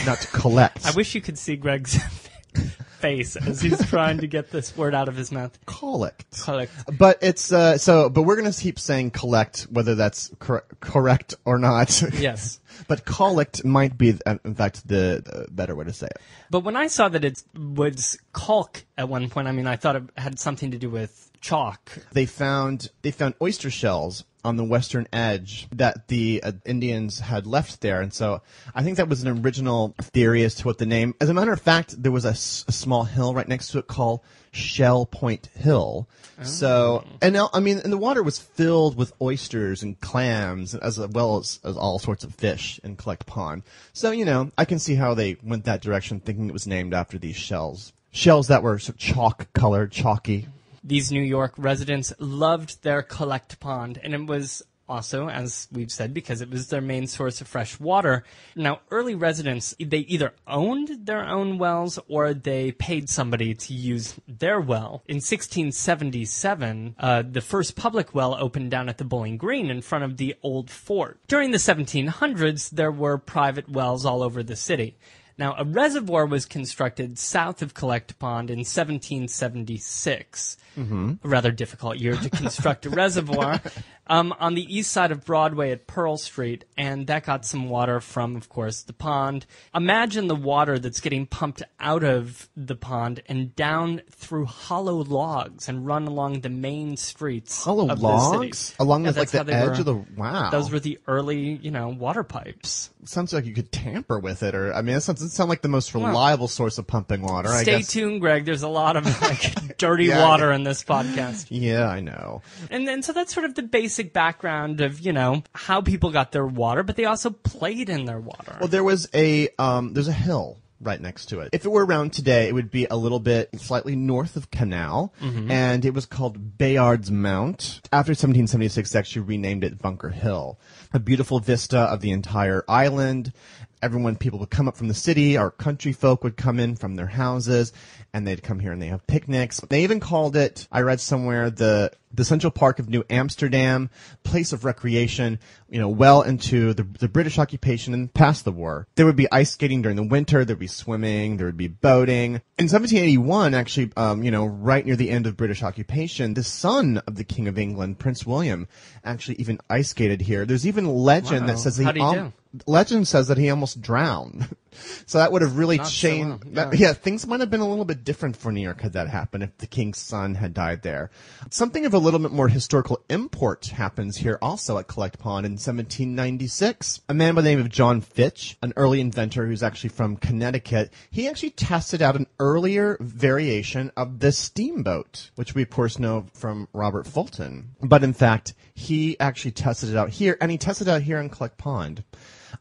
not 0.06 0.20
to 0.22 0.28
collect. 0.28 0.86
I 0.86 0.92
wish 0.92 1.16
you 1.16 1.22
could 1.22 1.38
see 1.38 1.56
Greg's 1.58 1.98
face 3.00 3.36
as 3.36 3.62
he's 3.62 3.84
trying 3.88 4.20
to 4.20 4.28
get 4.28 4.52
this 4.52 4.76
word 4.76 4.94
out 4.94 5.08
of 5.08 5.16
his 5.16 5.32
mouth. 5.32 5.58
Collect. 5.66 6.42
Collect. 6.42 6.72
But 6.98 7.20
it's 7.22 7.52
uh, 7.52 7.78
so. 7.78 8.10
But 8.10 8.24
we're 8.24 8.36
gonna 8.36 8.54
keep 8.54 8.80
saying 8.80 9.12
collect, 9.12 9.64
whether 9.72 9.96
that's 9.96 10.32
cor- 10.40 10.66
correct 10.80 11.36
or 11.46 11.58
not. 11.58 12.02
Yes. 12.20 12.59
But 12.88 13.06
colic 13.06 13.64
might 13.66 13.98
be, 13.98 14.14
uh, 14.26 14.38
in 14.46 14.56
fact, 14.56 14.88
the 14.88 15.48
better 15.52 15.76
way 15.76 15.86
to 15.86 15.94
say 15.94 16.08
it. 16.08 16.18
But 16.50 16.62
when 16.62 16.76
I 16.76 16.88
saw 16.88 17.10
that 17.10 17.24
it 17.26 17.44
was 17.56 18.18
caulk 18.34 18.84
at 18.98 19.10
one 19.10 19.30
point, 19.30 19.48
I 19.48 19.52
mean, 19.52 19.68
I 19.68 19.76
thought 19.76 19.96
it 19.96 20.04
had 20.18 20.40
something 20.40 20.72
to 20.72 20.78
do 20.78 20.90
with 20.90 21.32
chalk. 21.42 21.92
They 22.12 22.26
found 22.26 22.90
they 23.02 23.12
found 23.12 23.34
oyster 23.42 23.70
shells 23.70 24.26
on 24.44 24.56
the 24.56 24.64
western 24.64 25.06
edge 25.12 25.68
that 25.74 26.08
the 26.08 26.42
uh, 26.44 26.52
Indians 26.66 27.20
had 27.20 27.46
left 27.46 27.82
there, 27.82 28.02
and 28.02 28.14
so 28.14 28.42
I 28.74 28.84
think 28.84 28.98
that 28.98 29.10
was 29.10 29.22
an 29.24 29.42
original 29.44 29.94
theory 30.02 30.44
as 30.44 30.56
to 30.56 30.66
what 30.66 30.78
the 30.78 30.86
name. 30.86 31.14
As 31.20 31.30
a 31.30 31.34
matter 31.34 31.52
of 31.52 31.62
fact, 31.62 32.02
there 32.02 32.12
was 32.12 32.24
a, 32.26 32.30
s- 32.30 32.64
a 32.68 32.72
small 32.72 33.04
hill 33.04 33.34
right 33.34 33.48
next 33.48 33.68
to 33.72 33.80
it 33.80 33.88
called 33.88 34.22
Shell 34.52 35.06
Point 35.08 35.48
Hill. 35.56 36.08
So, 36.44 37.04
oh. 37.06 37.18
and 37.22 37.34
now, 37.34 37.50
I 37.54 37.60
mean, 37.60 37.80
and 37.84 37.92
the 37.92 37.98
water 37.98 38.24
was 38.24 38.40
filled 38.40 38.96
with 38.96 39.12
oysters 39.22 39.84
and 39.84 40.00
clams, 40.00 40.74
as 40.74 40.98
well 40.98 41.38
as, 41.38 41.60
as 41.66 41.76
all 41.76 42.00
sorts 42.00 42.24
of 42.24 42.34
fish 42.34 42.80
in 42.84 42.96
Collect 42.96 43.26
Pond. 43.26 43.64
So, 43.92 44.12
you 44.12 44.24
know, 44.24 44.52
I 44.58 44.64
can 44.64 44.80
see 44.80 44.96
how 44.96 45.14
they 45.14 45.36
went 45.44 45.66
that 45.66 45.82
direction, 45.82 46.22
thinking 46.22 46.48
it 46.48 46.54
was 46.54 46.66
named 46.66 46.94
after 46.94 47.18
these 47.18 47.36
shells. 47.36 47.92
Shells 48.12 48.48
that 48.48 48.64
were 48.64 48.80
sort 48.80 48.96
of 48.96 48.98
chalk 48.98 49.52
colored, 49.54 49.92
chalky. 49.92 50.48
These 50.84 51.12
New 51.12 51.22
York 51.22 51.54
residents 51.58 52.14
loved 52.20 52.84
their 52.84 53.02
collect 53.02 53.60
pond, 53.60 54.00
and 54.02 54.14
it 54.14 54.26
was 54.26 54.64
also, 54.90 55.30
as 55.30 55.68
we've 55.72 55.92
said, 55.92 56.14
because 56.14 56.42
it 56.42 56.50
was 56.50 56.68
their 56.68 56.82
main 56.82 57.08
source 57.08 57.40
of 57.40 57.48
fresh 57.48 57.80
water. 57.80 58.24
Now, 58.56 58.82
early 58.92 59.16
residents, 59.16 59.76
they 59.80 60.00
either 60.00 60.34
owned 60.48 61.06
their 61.06 61.26
own 61.26 61.58
wells 61.58 62.00
or 62.08 62.34
they 62.34 62.72
paid 62.72 63.10
somebody 63.10 63.54
to 63.54 63.74
use 63.74 64.16
their 64.28 64.60
well. 64.60 65.04
In 65.08 65.18
1677, 65.18 66.96
uh, 67.00 67.24
the 67.30 67.42
first 67.42 67.76
public 67.76 68.16
well 68.16 68.36
opened 68.36 68.72
down 68.72 68.90
at 68.90 68.98
the 68.98 69.06
Bowling 69.06 69.38
Green 69.38 69.70
in 69.70 69.82
front 69.82 70.04
of 70.04 70.18
the 70.18 70.36
old 70.42 70.70
fort. 70.70 71.20
During 71.28 71.52
the 71.52 71.58
1700s, 71.58 72.72
there 72.72 72.92
were 72.92 73.18
private 73.18 73.70
wells 73.70 74.06
all 74.06 74.24
over 74.24 74.42
the 74.42 74.56
city. 74.56 74.98
Now, 75.40 75.56
a 75.58 75.64
reservoir 75.64 76.26
was 76.26 76.46
constructed 76.46 77.18
south 77.18 77.62
of 77.62 77.74
Collect 77.74 78.20
Pond 78.20 78.50
in 78.50 78.60
1776. 78.60 80.58
Mm-hmm. 80.78 81.14
A 81.24 81.28
rather 81.28 81.52
difficult 81.52 81.98
year 81.98 82.18
to 82.18 82.30
construct 82.30 82.86
a 82.86 82.90
reservoir. 82.90 83.62
Um, 84.12 84.34
on 84.40 84.56
the 84.56 84.64
east 84.76 84.92
side 84.92 85.12
of 85.12 85.24
Broadway 85.24 85.70
at 85.72 85.86
Pearl 85.86 86.18
Street, 86.18 86.66
and 86.76 87.06
that 87.08 87.26
got 87.26 87.46
some 87.46 87.70
water 87.70 88.00
from, 88.02 88.36
of 88.36 88.50
course, 88.50 88.82
the 88.82 88.92
pond. 88.94 89.46
Imagine 89.76 90.26
the 90.28 90.36
water 90.36 90.80
that's 90.80 91.00
getting 91.00 91.28
pumped 91.28 91.62
out 91.80 92.04
of 92.04 92.50
the 92.58 92.76
pond 92.76 93.22
and 93.28 93.56
down 93.56 94.02
through 94.10 94.46
hollow 94.46 94.96
logs 95.04 95.70
and 95.70 95.86
run 95.86 96.08
along 96.08 96.42
the 96.42 96.50
main 96.50 96.98
streets 96.98 97.64
Hollow 97.64 97.88
of 97.90 98.02
logs? 98.02 98.32
the 98.50 98.56
city. 98.56 98.76
Along 98.80 99.06
Yeah, 99.06 99.12
the- 99.12 99.20
like, 99.20 99.30
the 99.30 99.54
edge 99.54 99.66
were- 99.68 99.74
of 99.74 99.86
the- 99.86 100.06
wow. 100.18 100.50
Those 100.50 100.72
were 100.72 100.80
the 100.80 100.98
early, 101.08 101.60
you 101.62 101.70
know, 101.70 101.90
water 101.90 102.24
pipes. 102.24 102.90
sounds 103.06 103.32
like 103.32 103.46
you 103.46 103.54
could 103.54 103.72
tamper 103.72 104.20
with 104.20 104.44
it, 104.44 104.54
or 104.56 104.74
I 104.74 104.82
mean, 104.82 104.96
it 104.96 105.02
sounds, 105.02 105.22
it 105.22 105.30
sounds 105.30 105.50
like 105.50 105.62
the 105.62 105.68
most 105.68 105.94
reliable 105.94 106.48
source 106.48 106.78
of 106.78 106.86
pumping 106.88 107.22
water. 107.22 107.50
I 107.50 107.62
Stay 107.64 107.82
tuned, 107.82 108.22
Greg. 108.22 108.46
There's 108.46 108.62
a 108.64 108.68
lot 108.68 108.98
of 108.98 109.06
like 109.22 109.78
dirty 109.78 110.06
Yeah, 110.06 110.24
water 110.28 110.52
in 110.52 110.64
this 110.64 110.84
podcast. 110.84 111.46
Yeah, 111.50 111.88
I 111.88 112.00
know. 112.02 112.42
And 112.72 112.88
then 112.88 113.02
so 113.04 113.14
that's 113.14 113.34
sort 113.34 113.46
of 113.46 113.56
the 113.56 113.64
basic 113.64 113.99
background 114.04 114.82
of, 114.82 115.00
you 115.00 115.14
know, 115.14 115.44
how 115.54 115.82
people 115.82 116.12
got 116.12 116.32
their 116.32 116.46
water, 116.46 116.84
but 116.84 116.96
they 116.96 117.06
also 117.06 117.30
played 117.30 117.90
in 117.90 118.06
their 118.06 118.20
water. 118.20 118.58
Well, 118.60 118.70
there 118.70 118.84
was 118.84 119.10
a 119.14 119.50
um, 119.60 119.94
there's 119.94 120.08
a 120.08 120.14
hill 120.14 120.60
right 120.82 121.02
next 121.02 121.28
to 121.28 121.42
it. 121.42 121.50
If 121.52 121.66
it 121.66 121.70
were 121.70 121.86
around 121.86 122.14
today, 122.14 122.48
it 122.48 122.54
would 122.54 122.72
be 122.72 122.86
a 122.90 122.96
little 122.96 123.20
bit 123.20 123.50
slightly 123.60 123.96
north 123.96 124.36
of 124.36 124.50
Canal, 124.50 125.14
and 125.52 125.84
it 125.84 125.94
was 125.94 126.06
called 126.06 126.58
Bayard's 126.58 127.12
Mount. 127.12 127.82
After 127.92 128.12
1776, 128.12 128.92
they 128.92 129.00
actually 129.00 129.24
renamed 129.24 129.64
it 129.64 129.82
Bunker 129.82 130.10
Hill. 130.10 130.58
A 130.94 131.00
beautiful 131.00 131.40
vista 131.40 131.80
of 131.80 132.02
the 132.02 132.12
entire 132.12 132.64
island. 132.68 133.34
Everyone, 133.82 134.16
people 134.16 134.40
would 134.40 134.50
come 134.50 134.68
up 134.68 134.76
from 134.76 134.88
the 134.90 134.94
city. 134.94 135.38
Our 135.38 135.52
country 135.52 135.94
folk 135.94 136.24
would 136.24 136.36
come 136.38 136.60
in 136.60 136.76
from 136.76 136.96
their 136.96 137.08
houses, 137.08 137.72
and 138.14 138.28
they'd 138.28 138.44
come 138.44 138.60
here 138.60 138.72
and 138.72 138.82
they 138.82 138.88
have 138.88 139.08
picnics. 139.08 139.60
They 139.62 139.84
even 139.84 140.00
called 140.00 140.36
it. 140.36 140.68
I 140.72 140.82
read 140.82 141.00
somewhere 141.00 141.50
the 141.50 141.92
the 142.14 142.26
Central 142.26 142.52
Park 142.52 142.80
of 142.80 142.90
New 142.90 143.04
Amsterdam, 143.10 143.90
place 144.24 144.52
of 144.52 144.66
recreation, 144.66 145.40
you 145.70 145.80
know, 145.80 145.90
well 145.90 146.22
into 146.22 146.74
the, 146.74 146.84
the 146.84 147.08
British 147.08 147.38
occupation 147.38 147.94
and 147.94 148.12
past 148.14 148.46
the 148.46 148.52
war. 148.52 148.88
There 148.96 149.06
would 149.06 149.16
be 149.16 149.32
ice 149.32 149.52
skating 149.52 149.82
during 149.82 149.96
the 149.96 150.04
winter, 150.04 150.44
there'd 150.44 150.58
be 150.58 150.68
swimming, 150.68 151.38
there 151.38 151.46
would 151.46 151.58
be 151.58 151.68
boating. 151.68 152.42
In 152.58 152.66
1781, 152.66 153.54
actually, 153.54 153.92
um, 153.96 154.24
you 154.24 154.32
know, 154.32 154.46
right 154.46 154.86
near 154.86 154.96
the 154.96 155.12
end 155.12 155.28
of 155.28 155.38
British 155.38 155.62
occupation, 155.62 156.34
the 156.34 156.44
son 156.44 156.98
of 157.06 157.16
the 157.16 157.24
King 157.24 157.48
of 157.48 157.60
England, 157.60 158.00
Prince 158.00 158.26
William, 158.26 158.68
actually 159.04 159.36
even 159.36 159.60
ice 159.70 159.90
skated 159.90 160.22
here. 160.22 160.46
There's 160.46 160.68
even 160.68 160.88
legend 160.88 161.42
Wow. 161.42 161.48
that 161.48 161.60
says 161.60 161.78
he 161.78 161.86
al-? 161.86 162.34
Legend 162.66 163.08
says 163.08 163.28
that 163.28 163.38
he 163.38 163.50
almost 163.50 163.82
drowned. 163.82 164.56
so 165.06 165.18
that 165.18 165.32
would 165.32 165.42
have 165.42 165.58
really 165.58 165.78
Not 165.78 165.88
so 165.88 165.92
changed. 165.92 166.56
that- 166.56 166.74
yeah. 166.74 166.88
yeah, 166.90 166.94
things 166.94 167.28
might 167.28 167.40
have 167.42 167.50
been 167.52 167.60
a 167.60 167.68
little 167.68 167.86
bit 167.86 168.04
different 168.04 168.36
for 168.36 168.52
New 168.52 168.62
York 168.62 168.82
had 168.82 168.94
that 168.94 169.08
happened 169.08 169.44
if 169.44 169.58
the 169.60 169.68
king's 169.68 169.98
son 170.00 170.36
had 170.36 170.54
died 170.54 170.82
there. 170.82 171.12
Something 171.52 171.86
of 171.86 171.94
a 171.94 172.00
little 172.00 172.20
bit 172.20 172.32
more 172.32 172.48
historical 172.48 173.00
import 173.10 173.68
happens 173.68 174.18
here 174.18 174.40
also 174.42 174.78
at 174.78 174.88
Collect 174.88 175.20
Pond 175.20 175.46
in 175.46 175.54
1796. 175.54 177.02
A 177.10 177.14
man 177.14 177.36
by 177.36 177.42
the 177.42 177.50
name 177.50 177.60
of 177.60 177.70
John 177.70 178.02
Fitch, 178.02 178.58
an 178.62 178.74
early 178.76 179.00
inventor 179.00 179.46
who's 179.46 179.64
actually 179.64 179.90
from 179.90 180.18
Connecticut, 180.18 180.92
he 181.12 181.28
actually 181.28 181.52
tested 181.52 182.02
out 182.02 182.16
an 182.16 182.28
earlier 182.40 182.98
variation 183.00 183.92
of 183.96 184.20
the 184.20 184.32
steamboat, 184.32 185.30
which 185.36 185.54
we 185.54 185.62
of 185.62 185.70
course 185.70 186.00
know 186.00 186.26
from 186.34 186.68
Robert 186.74 187.06
Fulton. 187.06 187.76
But 187.82 188.04
in 188.04 188.14
fact, 188.14 188.54
he 188.74 189.20
actually 189.20 189.52
tested 189.52 189.90
it 189.90 189.98
out 189.98 190.10
here, 190.10 190.38
and 190.42 190.50
he 190.50 190.58
tested 190.58 190.88
it 190.88 190.92
out 190.92 191.02
here 191.02 191.20
in 191.20 191.30
Collect 191.30 191.58
Pond. 191.58 192.04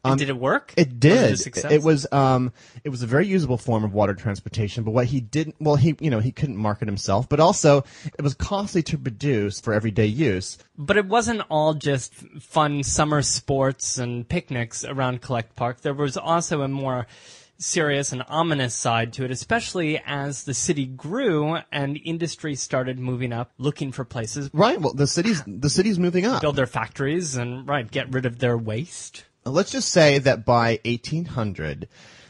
And 0.03 0.19
did 0.19 0.29
it 0.29 0.37
work? 0.37 0.73
It 0.77 0.99
did. 0.99 1.39
success? 1.39 1.71
It 1.71 1.83
was 1.83 2.07
um 2.11 2.51
it 2.83 2.89
was 2.89 3.01
a 3.01 3.07
very 3.07 3.27
usable 3.27 3.57
form 3.57 3.83
of 3.83 3.93
water 3.93 4.13
transportation, 4.13 4.83
but 4.83 4.91
what 4.91 5.07
he 5.07 5.19
didn't 5.21 5.55
well 5.59 5.75
he 5.75 5.95
you 5.99 6.09
know, 6.09 6.19
he 6.19 6.31
couldn't 6.31 6.57
market 6.57 6.87
himself, 6.87 7.27
but 7.29 7.39
also 7.39 7.83
it 8.17 8.21
was 8.21 8.33
costly 8.33 8.83
to 8.83 8.97
produce 8.97 9.59
for 9.59 9.73
everyday 9.73 10.05
use. 10.05 10.57
But 10.77 10.97
it 10.97 11.05
wasn't 11.05 11.41
all 11.49 11.73
just 11.73 12.13
fun 12.13 12.83
summer 12.83 13.21
sports 13.21 13.97
and 13.97 14.27
picnics 14.27 14.83
around 14.85 15.21
Collect 15.21 15.55
Park. 15.55 15.81
There 15.81 15.93
was 15.93 16.17
also 16.17 16.61
a 16.61 16.67
more 16.67 17.07
serious 17.59 18.11
and 18.11 18.23
ominous 18.29 18.73
side 18.73 19.13
to 19.13 19.25
it, 19.25 19.31
especially 19.31 20.01
as 20.05 20.45
the 20.45 20.53
city 20.53 20.85
grew 20.85 21.57
and 21.71 21.99
industry 22.03 22.55
started 22.55 22.97
moving 22.97 23.33
up, 23.33 23.51
looking 23.57 23.91
for 23.91 24.05
places, 24.05 24.49
Right. 24.53 24.79
Well, 24.79 24.93
the 24.93 25.07
city's 25.07 25.43
the 25.45 25.69
city's 25.69 25.99
moving 25.99 26.25
up. 26.25 26.41
build 26.41 26.55
their 26.55 26.65
factories 26.65 27.35
and 27.35 27.67
right, 27.67 27.89
get 27.89 28.11
rid 28.13 28.25
of 28.25 28.39
their 28.39 28.57
waste. 28.57 29.25
Let's 29.49 29.71
just 29.71 29.89
say 29.89 30.19
that 30.19 30.45
by 30.45 30.79
1800 30.85 31.87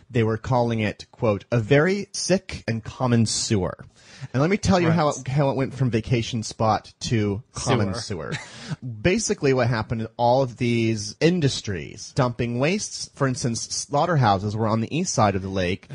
they 0.10 0.24
were 0.24 0.38
calling 0.38 0.80
it 0.80 1.06
quote 1.12 1.44
a 1.52 1.60
very 1.60 2.08
sick 2.14 2.64
and 2.68 2.84
common 2.84 3.26
sewer. 3.26 3.86
And 4.34 4.42
let 4.42 4.50
me 4.50 4.58
tell 4.58 4.80
you 4.80 4.90
how 4.92 5.10
it, 5.10 5.28
how 5.28 5.50
it 5.50 5.56
went 5.56 5.74
from 5.74 5.90
vacation 5.90 6.44
spot 6.44 6.94
to 7.02 7.42
common 7.54 7.94
sewer. 7.96 8.34
Basically, 9.02 9.54
what 9.54 9.68
happened 9.68 10.02
is 10.02 10.08
all 10.18 10.42
of 10.42 10.58
these 10.58 11.16
industries 11.20 12.12
dumping 12.16 12.60
wastes. 12.60 13.10
For 13.16 13.28
instance, 13.28 13.62
slaughterhouses 13.62 14.56
were 14.56 14.68
on 14.68 14.82
the 14.82 14.96
east 14.96 15.14
side 15.14 15.36
of 15.36 15.42
the 15.42 15.50
lake. 15.50 15.88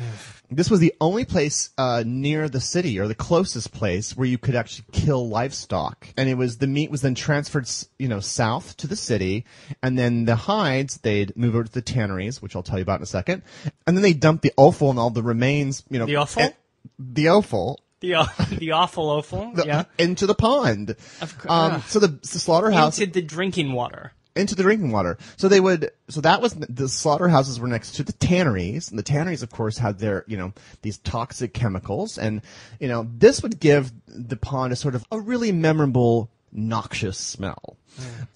This 0.51 0.69
was 0.69 0.79
the 0.79 0.93
only 1.01 1.25
place 1.25 1.71
uh, 1.77 2.03
near 2.05 2.47
the 2.47 2.61
city, 2.61 2.99
or 2.99 3.07
the 3.07 3.15
closest 3.15 3.71
place, 3.71 4.15
where 4.15 4.27
you 4.27 4.37
could 4.37 4.55
actually 4.55 4.85
kill 4.91 5.27
livestock. 5.27 6.07
And 6.17 6.29
it 6.29 6.35
was 6.35 6.57
the 6.57 6.67
meat 6.67 6.91
was 6.91 7.01
then 7.01 7.15
transferred, 7.15 7.67
you 7.97 8.07
know, 8.07 8.19
south 8.19 8.77
to 8.77 8.87
the 8.87 8.95
city, 8.95 9.45
and 9.81 9.97
then 9.97 10.25
the 10.25 10.35
hides 10.35 10.97
they'd 10.97 11.35
move 11.35 11.55
over 11.55 11.63
to 11.63 11.71
the 11.71 11.81
tanneries, 11.81 12.41
which 12.43 12.55
I'll 12.55 12.63
tell 12.63 12.77
you 12.77 12.83
about 12.83 12.99
in 12.99 13.03
a 13.03 13.07
second, 13.07 13.41
and 13.87 13.97
then 13.97 14.03
they 14.03 14.13
dumped 14.13 14.43
the 14.43 14.53
offal 14.55 14.91
and 14.91 14.99
all 14.99 15.09
the 15.09 15.23
remains, 15.23 15.83
you 15.89 15.97
know, 15.97 16.05
The 16.05 16.17
offal? 16.17 16.43
eh, 16.43 16.51
the 16.99 17.29
offal, 17.29 17.79
The 18.05 18.55
the 18.59 18.71
awful 18.71 19.09
awful, 19.09 19.51
the- 19.53 19.65
yeah, 19.65 19.83
into 19.97 20.25
the 20.27 20.35
pond. 20.35 20.95
Of 21.21 21.37
course. 21.37 21.51
Um, 21.51 21.83
so 21.87 21.99
the, 21.99 22.07
the 22.07 22.39
slaughterhouse 22.39 22.99
into 22.99 23.13
the 23.13 23.21
drinking 23.21 23.73
water. 23.73 24.11
into 24.35 24.53
the 24.55 24.63
drinking 24.63 24.91
water. 24.91 25.17
So 25.37 25.47
they 25.47 25.59
would, 25.59 25.91
so 26.09 26.21
that 26.21 26.41
was, 26.41 26.53
the 26.53 26.89
slaughterhouses 26.89 27.59
were 27.59 27.67
next 27.69 27.95
to 27.95 28.03
the 28.03 28.11
tanneries, 28.13 28.89
and 28.89 28.99
the 28.99 29.03
tanneries, 29.03 29.43
of 29.43 29.49
course, 29.49 29.77
had 29.77 29.99
their, 29.99 30.25
you 30.27 30.35
know, 30.37 30.53
these 30.81 30.97
toxic 30.99 31.53
chemicals, 31.53 32.17
and, 32.17 32.41
you 32.79 32.87
know, 32.87 33.07
this 33.17 33.41
would 33.41 33.59
give 33.59 33.91
the 34.07 34.35
pond 34.35 34.73
a 34.73 34.75
sort 34.75 34.93
of 34.95 35.05
a 35.11 35.19
really 35.19 35.51
memorable, 35.53 36.29
noxious 36.51 37.17
smell. 37.17 37.77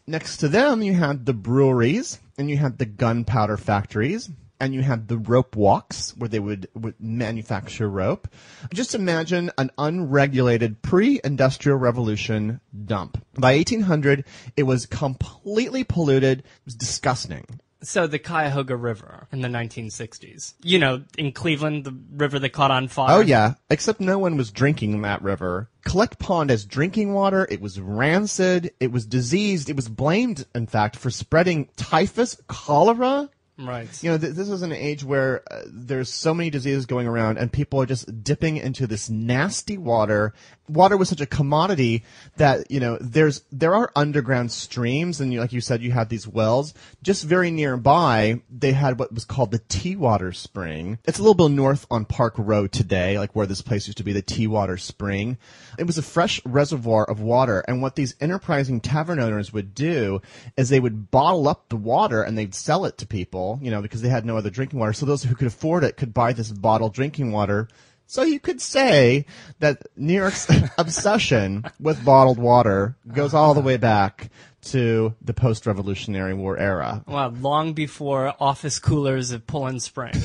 Next 0.08 0.38
to 0.38 0.48
them, 0.48 0.82
you 0.82 0.94
had 0.94 1.26
the 1.26 1.34
breweries, 1.34 2.18
and 2.38 2.50
you 2.50 2.56
had 2.58 2.78
the 2.78 2.86
gunpowder 2.86 3.58
factories, 3.58 4.30
and 4.60 4.74
you 4.74 4.82
had 4.82 5.08
the 5.08 5.18
rope 5.18 5.56
walks 5.56 6.16
where 6.18 6.28
they 6.28 6.40
would, 6.40 6.68
would 6.74 6.96
manufacture 7.00 7.90
rope. 7.90 8.28
Just 8.74 8.96
imagine 8.96 9.52
an 9.58 9.72
unregulated 9.78 10.82
pre-industrial 10.82 11.78
revolution 11.78 12.60
dump. 12.86 13.24
By 13.36 13.56
1800, 13.56 14.26
it 14.58 14.64
was 14.64 14.86
completely 14.86 15.84
polluted. 15.84 16.40
It 16.40 16.46
was 16.66 16.76
disgusting. 16.76 17.46
So 17.82 18.08
the 18.08 18.20
Cuyahoga 18.20 18.76
River 18.76 19.28
in 19.32 19.40
the 19.40 19.48
1960s. 19.48 20.54
You 20.62 20.80
know, 20.80 21.04
in 21.18 21.32
Cleveland, 21.32 21.86
the 21.86 21.98
river 22.12 22.38
that 22.38 22.50
caught 22.50 22.72
on 22.72 22.90
fire. 22.90 23.18
Oh 23.18 23.22
yeah, 23.22 23.54
except 23.70 24.02
no 24.02 24.20
one 24.20 24.36
was 24.36 24.52
drinking 24.52 25.02
that 25.02 25.22
river. 25.22 25.70
Collect 25.86 26.20
Pond 26.20 26.52
as 26.52 26.66
drinking 26.66 27.14
water. 27.14 27.48
It 27.50 27.62
was 27.62 27.80
rancid. 27.80 28.74
It 28.82 28.92
was 28.92 29.06
diseased. 29.06 29.70
It 29.70 29.78
was 29.78 29.88
blamed, 29.88 30.46
in 30.54 30.68
fact, 30.68 30.98
for 30.98 31.10
spreading 31.10 31.70
typhus, 31.78 32.36
cholera, 32.48 33.30
Right. 33.60 33.90
You 34.02 34.12
know, 34.12 34.18
th- 34.18 34.34
this 34.36 34.48
is 34.48 34.62
an 34.62 34.72
age 34.72 35.04
where 35.04 35.44
uh, 35.52 35.64
there's 35.68 36.12
so 36.12 36.34
many 36.34 36.50
diseases 36.50 36.86
going 36.86 37.08
around, 37.08 37.38
and 37.38 37.52
people 37.52 37.82
are 37.82 37.86
just 37.86 38.24
dipping 38.24 38.56
into 38.56 38.88
this 38.88 39.10
nasty 39.10 39.78
water. 39.78 40.34
Water 40.70 40.96
was 40.98 41.10
such 41.10 41.22
a 41.22 41.26
commodity 41.26 42.04
that 42.38 42.70
you 42.72 42.80
know 42.80 42.98
there's 43.02 43.42
there 43.52 43.76
are 43.76 43.92
underground 43.96 44.52
streams, 44.52 45.20
and 45.20 45.34
you, 45.34 45.40
like 45.40 45.54
you 45.54 45.62
said, 45.62 45.82
you 45.82 45.92
had 45.92 46.10
these 46.10 46.28
wells. 46.28 46.74
Just 47.02 47.24
very 47.26 47.52
nearby, 47.52 48.42
they 48.50 48.72
had 48.72 49.00
what 49.00 49.14
was 49.14 49.26
called 49.26 49.52
the 49.52 49.62
Tea 49.68 49.96
Water 49.96 50.32
Spring. 50.32 51.00
It's 51.06 51.20
a 51.20 51.22
little 51.22 51.34
bit 51.34 51.56
north 51.56 51.86
on 51.90 52.06
Park 52.06 52.36
Row 52.38 52.68
today, 52.68 53.18
like 53.18 53.36
where 53.36 53.48
this 53.48 53.62
place 53.62 53.88
used 53.88 53.98
to 53.98 54.04
be, 54.04 54.14
the 54.14 54.22
Tea 54.22 54.48
Water 54.48 54.78
Spring. 54.78 55.38
It 55.78 55.88
was 55.88 55.98
a 55.98 56.04
fresh 56.04 56.40
reservoir 56.46 57.06
of 57.10 57.20
water, 57.20 57.62
and 57.68 57.82
what 57.82 57.96
these 57.96 58.16
enterprising 58.22 58.82
tavern 58.82 59.20
owners 59.20 59.52
would 59.52 59.74
do 59.74 60.22
is 60.56 60.70
they 60.70 60.80
would 60.80 61.12
bottle 61.12 61.48
up 61.48 61.70
the 61.70 61.76
water 61.76 62.22
and 62.22 62.38
they'd 62.38 62.56
sell 62.56 62.86
it 62.86 62.98
to 63.00 63.08
people, 63.08 63.60
you 63.62 63.72
know, 63.72 63.82
because 63.82 64.02
they 64.02 64.10
had 64.10 64.26
no 64.26 64.38
other 64.38 64.50
drinking 64.50 64.80
water. 64.80 64.94
So 64.94 65.06
those 65.06 65.24
who 65.24 65.36
could 65.36 65.48
afford 65.48 65.84
it 65.84 65.98
could 65.98 66.14
buy 66.14 66.34
this 66.34 66.52
bottled 66.52 66.94
drinking 66.94 67.32
water. 67.32 67.68
So 68.10 68.24
you 68.24 68.40
could 68.40 68.60
say 68.60 69.28
that 69.60 69.84
New 69.96 70.16
York's 70.16 70.48
obsession 70.80 71.64
with 71.80 72.04
bottled 72.04 72.40
water 72.40 72.96
goes 73.14 73.36
all 73.36 73.54
the 73.54 73.62
way 73.62 73.78
back 73.78 74.32
to 74.62 75.14
the 75.22 75.34
post-Revolutionary 75.36 76.34
War 76.34 76.58
era. 76.58 77.04
Well, 77.06 77.30
long 77.30 77.74
before 77.74 78.34
office 78.40 78.80
coolers 78.80 79.32
at 79.32 79.46
Poland 79.46 79.84
Spring. 79.84 80.14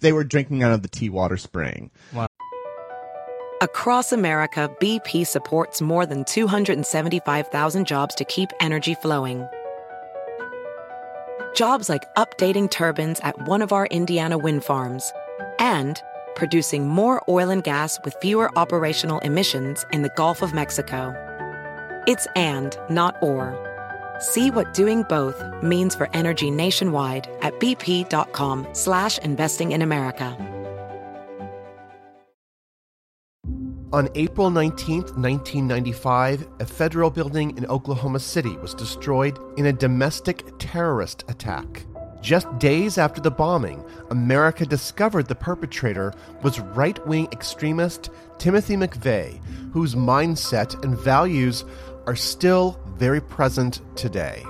They 0.00 0.12
were 0.12 0.24
drinking 0.24 0.62
out 0.62 0.72
of 0.72 0.82
the 0.82 0.88
tea 0.88 1.08
water 1.08 1.36
Spring. 1.36 1.90
Wow. 2.12 2.26
Across 3.60 4.12
America, 4.12 4.68
BP 4.80 5.26
supports 5.26 5.80
more 5.80 6.06
than 6.06 6.24
275,000 6.24 7.86
jobs 7.86 8.14
to 8.16 8.24
keep 8.24 8.50
energy 8.60 8.94
flowing. 8.94 9.46
Jobs 11.54 11.88
like 11.88 12.02
updating 12.16 12.68
turbines 12.68 13.20
at 13.20 13.46
one 13.46 13.62
of 13.62 13.72
our 13.72 13.86
Indiana 13.86 14.36
wind 14.36 14.64
farms 14.64 15.12
and 15.60 16.02
producing 16.34 16.88
more 16.88 17.22
oil 17.28 17.50
and 17.50 17.64
gas 17.64 17.98
with 18.04 18.16
fewer 18.20 18.50
operational 18.58 19.18
emissions 19.20 19.84
in 19.92 20.02
the 20.02 20.12
Gulf 20.16 20.42
of 20.42 20.54
Mexico. 20.54 21.14
It's 22.06 22.26
and, 22.36 22.76
not 22.90 23.16
or. 23.22 23.56
See 24.18 24.50
what 24.50 24.74
doing 24.74 25.04
both 25.08 25.42
means 25.62 25.94
for 25.94 26.08
energy 26.12 26.50
nationwide 26.50 27.28
at 27.40 27.58
bp.com 27.60 28.68
slash 28.72 29.18
investing 29.18 29.72
in 29.72 29.82
America. 29.82 30.36
On 33.94 34.08
April 34.16 34.50
19, 34.50 35.02
1995, 35.02 36.48
a 36.58 36.66
federal 36.66 37.10
building 37.10 37.56
in 37.56 37.64
Oklahoma 37.66 38.18
City 38.18 38.56
was 38.56 38.74
destroyed 38.74 39.38
in 39.56 39.66
a 39.66 39.72
domestic 39.72 40.58
terrorist 40.58 41.22
attack. 41.28 41.86
Just 42.24 42.58
days 42.58 42.96
after 42.96 43.20
the 43.20 43.30
bombing, 43.30 43.84
America 44.08 44.64
discovered 44.64 45.26
the 45.26 45.34
perpetrator 45.34 46.14
was 46.42 46.58
right 46.58 47.06
wing 47.06 47.28
extremist 47.32 48.08
Timothy 48.38 48.76
McVeigh, 48.76 49.38
whose 49.74 49.94
mindset 49.94 50.82
and 50.82 50.98
values 50.98 51.66
are 52.06 52.16
still 52.16 52.80
very 52.96 53.20
present 53.20 53.82
today. 53.94 54.42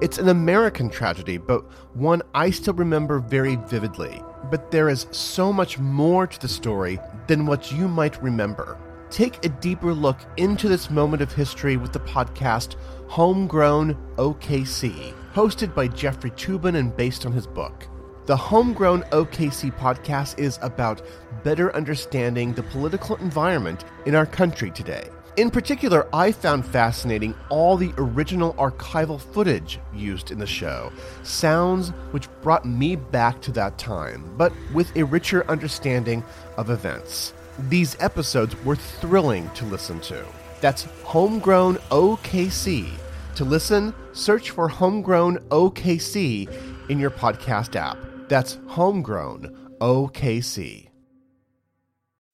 It's 0.00 0.18
an 0.18 0.28
American 0.28 0.88
tragedy, 0.88 1.36
but 1.36 1.64
one 1.96 2.22
I 2.32 2.50
still 2.50 2.74
remember 2.74 3.18
very 3.18 3.56
vividly. 3.56 4.22
But 4.48 4.70
there 4.70 4.88
is 4.88 5.08
so 5.10 5.52
much 5.52 5.80
more 5.80 6.28
to 6.28 6.40
the 6.40 6.46
story 6.46 7.00
than 7.26 7.44
what 7.44 7.72
you 7.72 7.88
might 7.88 8.22
remember. 8.22 8.78
Take 9.10 9.44
a 9.44 9.48
deeper 9.48 9.92
look 9.92 10.18
into 10.36 10.68
this 10.68 10.90
moment 10.90 11.22
of 11.22 11.32
history 11.32 11.76
with 11.76 11.92
the 11.92 11.98
podcast 11.98 12.76
Homegrown 13.08 13.96
OKC, 14.14 15.12
hosted 15.36 15.74
by 15.74 15.86
Jeffrey 15.86 16.30
Toobin 16.30 16.76
and 16.76 16.96
based 16.96 17.26
on 17.26 17.32
his 17.32 17.46
book. 17.46 17.86
The 18.24 18.34
Homegrown 18.34 19.02
OKC 19.12 19.70
podcast 19.70 20.38
is 20.38 20.58
about 20.62 21.02
better 21.44 21.76
understanding 21.76 22.54
the 22.54 22.62
political 22.62 23.16
environment 23.16 23.84
in 24.06 24.14
our 24.14 24.24
country 24.24 24.70
today. 24.70 25.10
In 25.36 25.50
particular, 25.50 26.08
I 26.14 26.32
found 26.32 26.64
fascinating 26.64 27.34
all 27.50 27.76
the 27.76 27.92
original 27.98 28.54
archival 28.54 29.20
footage 29.20 29.78
used 29.94 30.30
in 30.30 30.38
the 30.38 30.46
show, 30.46 30.90
sounds 31.22 31.90
which 32.12 32.30
brought 32.40 32.64
me 32.64 32.96
back 32.96 33.42
to 33.42 33.52
that 33.52 33.76
time, 33.76 34.24
but 34.38 34.54
with 34.72 34.96
a 34.96 35.04
richer 35.04 35.44
understanding 35.50 36.24
of 36.56 36.70
events. 36.70 37.34
These 37.68 37.94
episodes 38.00 38.56
were 38.64 38.76
thrilling 38.76 39.50
to 39.50 39.66
listen 39.66 40.00
to. 40.00 40.24
That's 40.62 40.84
Homegrown 41.04 41.76
OKC. 41.90 42.90
To 43.36 43.44
listen, 43.44 43.94
search 44.12 44.50
for 44.50 44.66
Homegrown 44.66 45.36
OKC 45.50 46.48
in 46.88 46.98
your 46.98 47.10
podcast 47.10 47.76
app. 47.76 47.98
That's 48.28 48.58
Homegrown 48.66 49.76
OKC. 49.78 50.88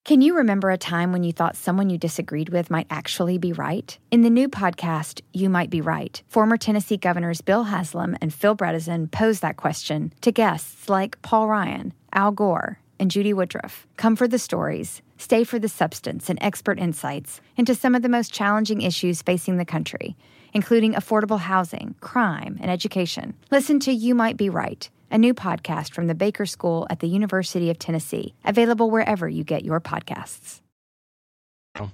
Can 0.05 0.21
you 0.21 0.37
remember 0.37 0.69
a 0.69 0.77
time 0.77 1.11
when 1.11 1.23
you 1.23 1.33
thought 1.33 1.57
someone 1.57 1.89
you 1.89 1.97
disagreed 1.97 2.49
with 2.49 2.71
might 2.71 2.87
actually 2.89 3.37
be 3.37 3.51
right? 3.51 3.97
In 4.11 4.21
the 4.21 4.29
new 4.29 4.47
podcast, 4.47 5.19
You 5.33 5.49
Might 5.49 5.69
Be 5.69 5.81
Right, 5.81 6.21
former 6.27 6.55
Tennessee 6.55 6.97
governors 6.97 7.41
Bill 7.41 7.65
Haslam 7.65 8.17
and 8.21 8.33
Phil 8.33 8.55
Bredesen 8.55 9.11
pose 9.11 9.41
that 9.41 9.57
question 9.57 10.13
to 10.21 10.31
guests 10.31 10.87
like 10.87 11.21
Paul 11.21 11.49
Ryan, 11.49 11.93
Al 12.13 12.31
Gore, 12.31 12.79
and 12.97 13.11
Judy 13.11 13.33
Woodruff. 13.33 13.87
Come 13.97 14.15
for 14.15 14.27
the 14.27 14.39
stories, 14.39 15.01
stay 15.17 15.43
for 15.43 15.59
the 15.59 15.67
substance 15.67 16.29
and 16.29 16.39
expert 16.41 16.79
insights 16.79 17.41
into 17.57 17.75
some 17.75 17.93
of 17.93 18.01
the 18.01 18.09
most 18.09 18.31
challenging 18.31 18.81
issues 18.81 19.21
facing 19.21 19.57
the 19.57 19.65
country, 19.65 20.15
including 20.53 20.93
affordable 20.93 21.39
housing, 21.39 21.95
crime, 21.99 22.57
and 22.61 22.71
education. 22.71 23.33
Listen 23.51 23.79
to 23.81 23.91
You 23.91 24.15
Might 24.15 24.37
Be 24.37 24.49
Right 24.49 24.89
a 25.13 25.17
new 25.19 25.35
podcast 25.35 25.93
from 25.93 26.07
the 26.07 26.15
Baker 26.15 26.47
School 26.47 26.87
at 26.89 26.99
the 26.99 27.07
University 27.07 27.69
of 27.69 27.77
Tennessee, 27.77 28.33
available 28.43 28.89
wherever 28.89 29.29
you 29.29 29.43
get 29.43 29.63
your 29.63 29.79
podcasts. 29.79 30.62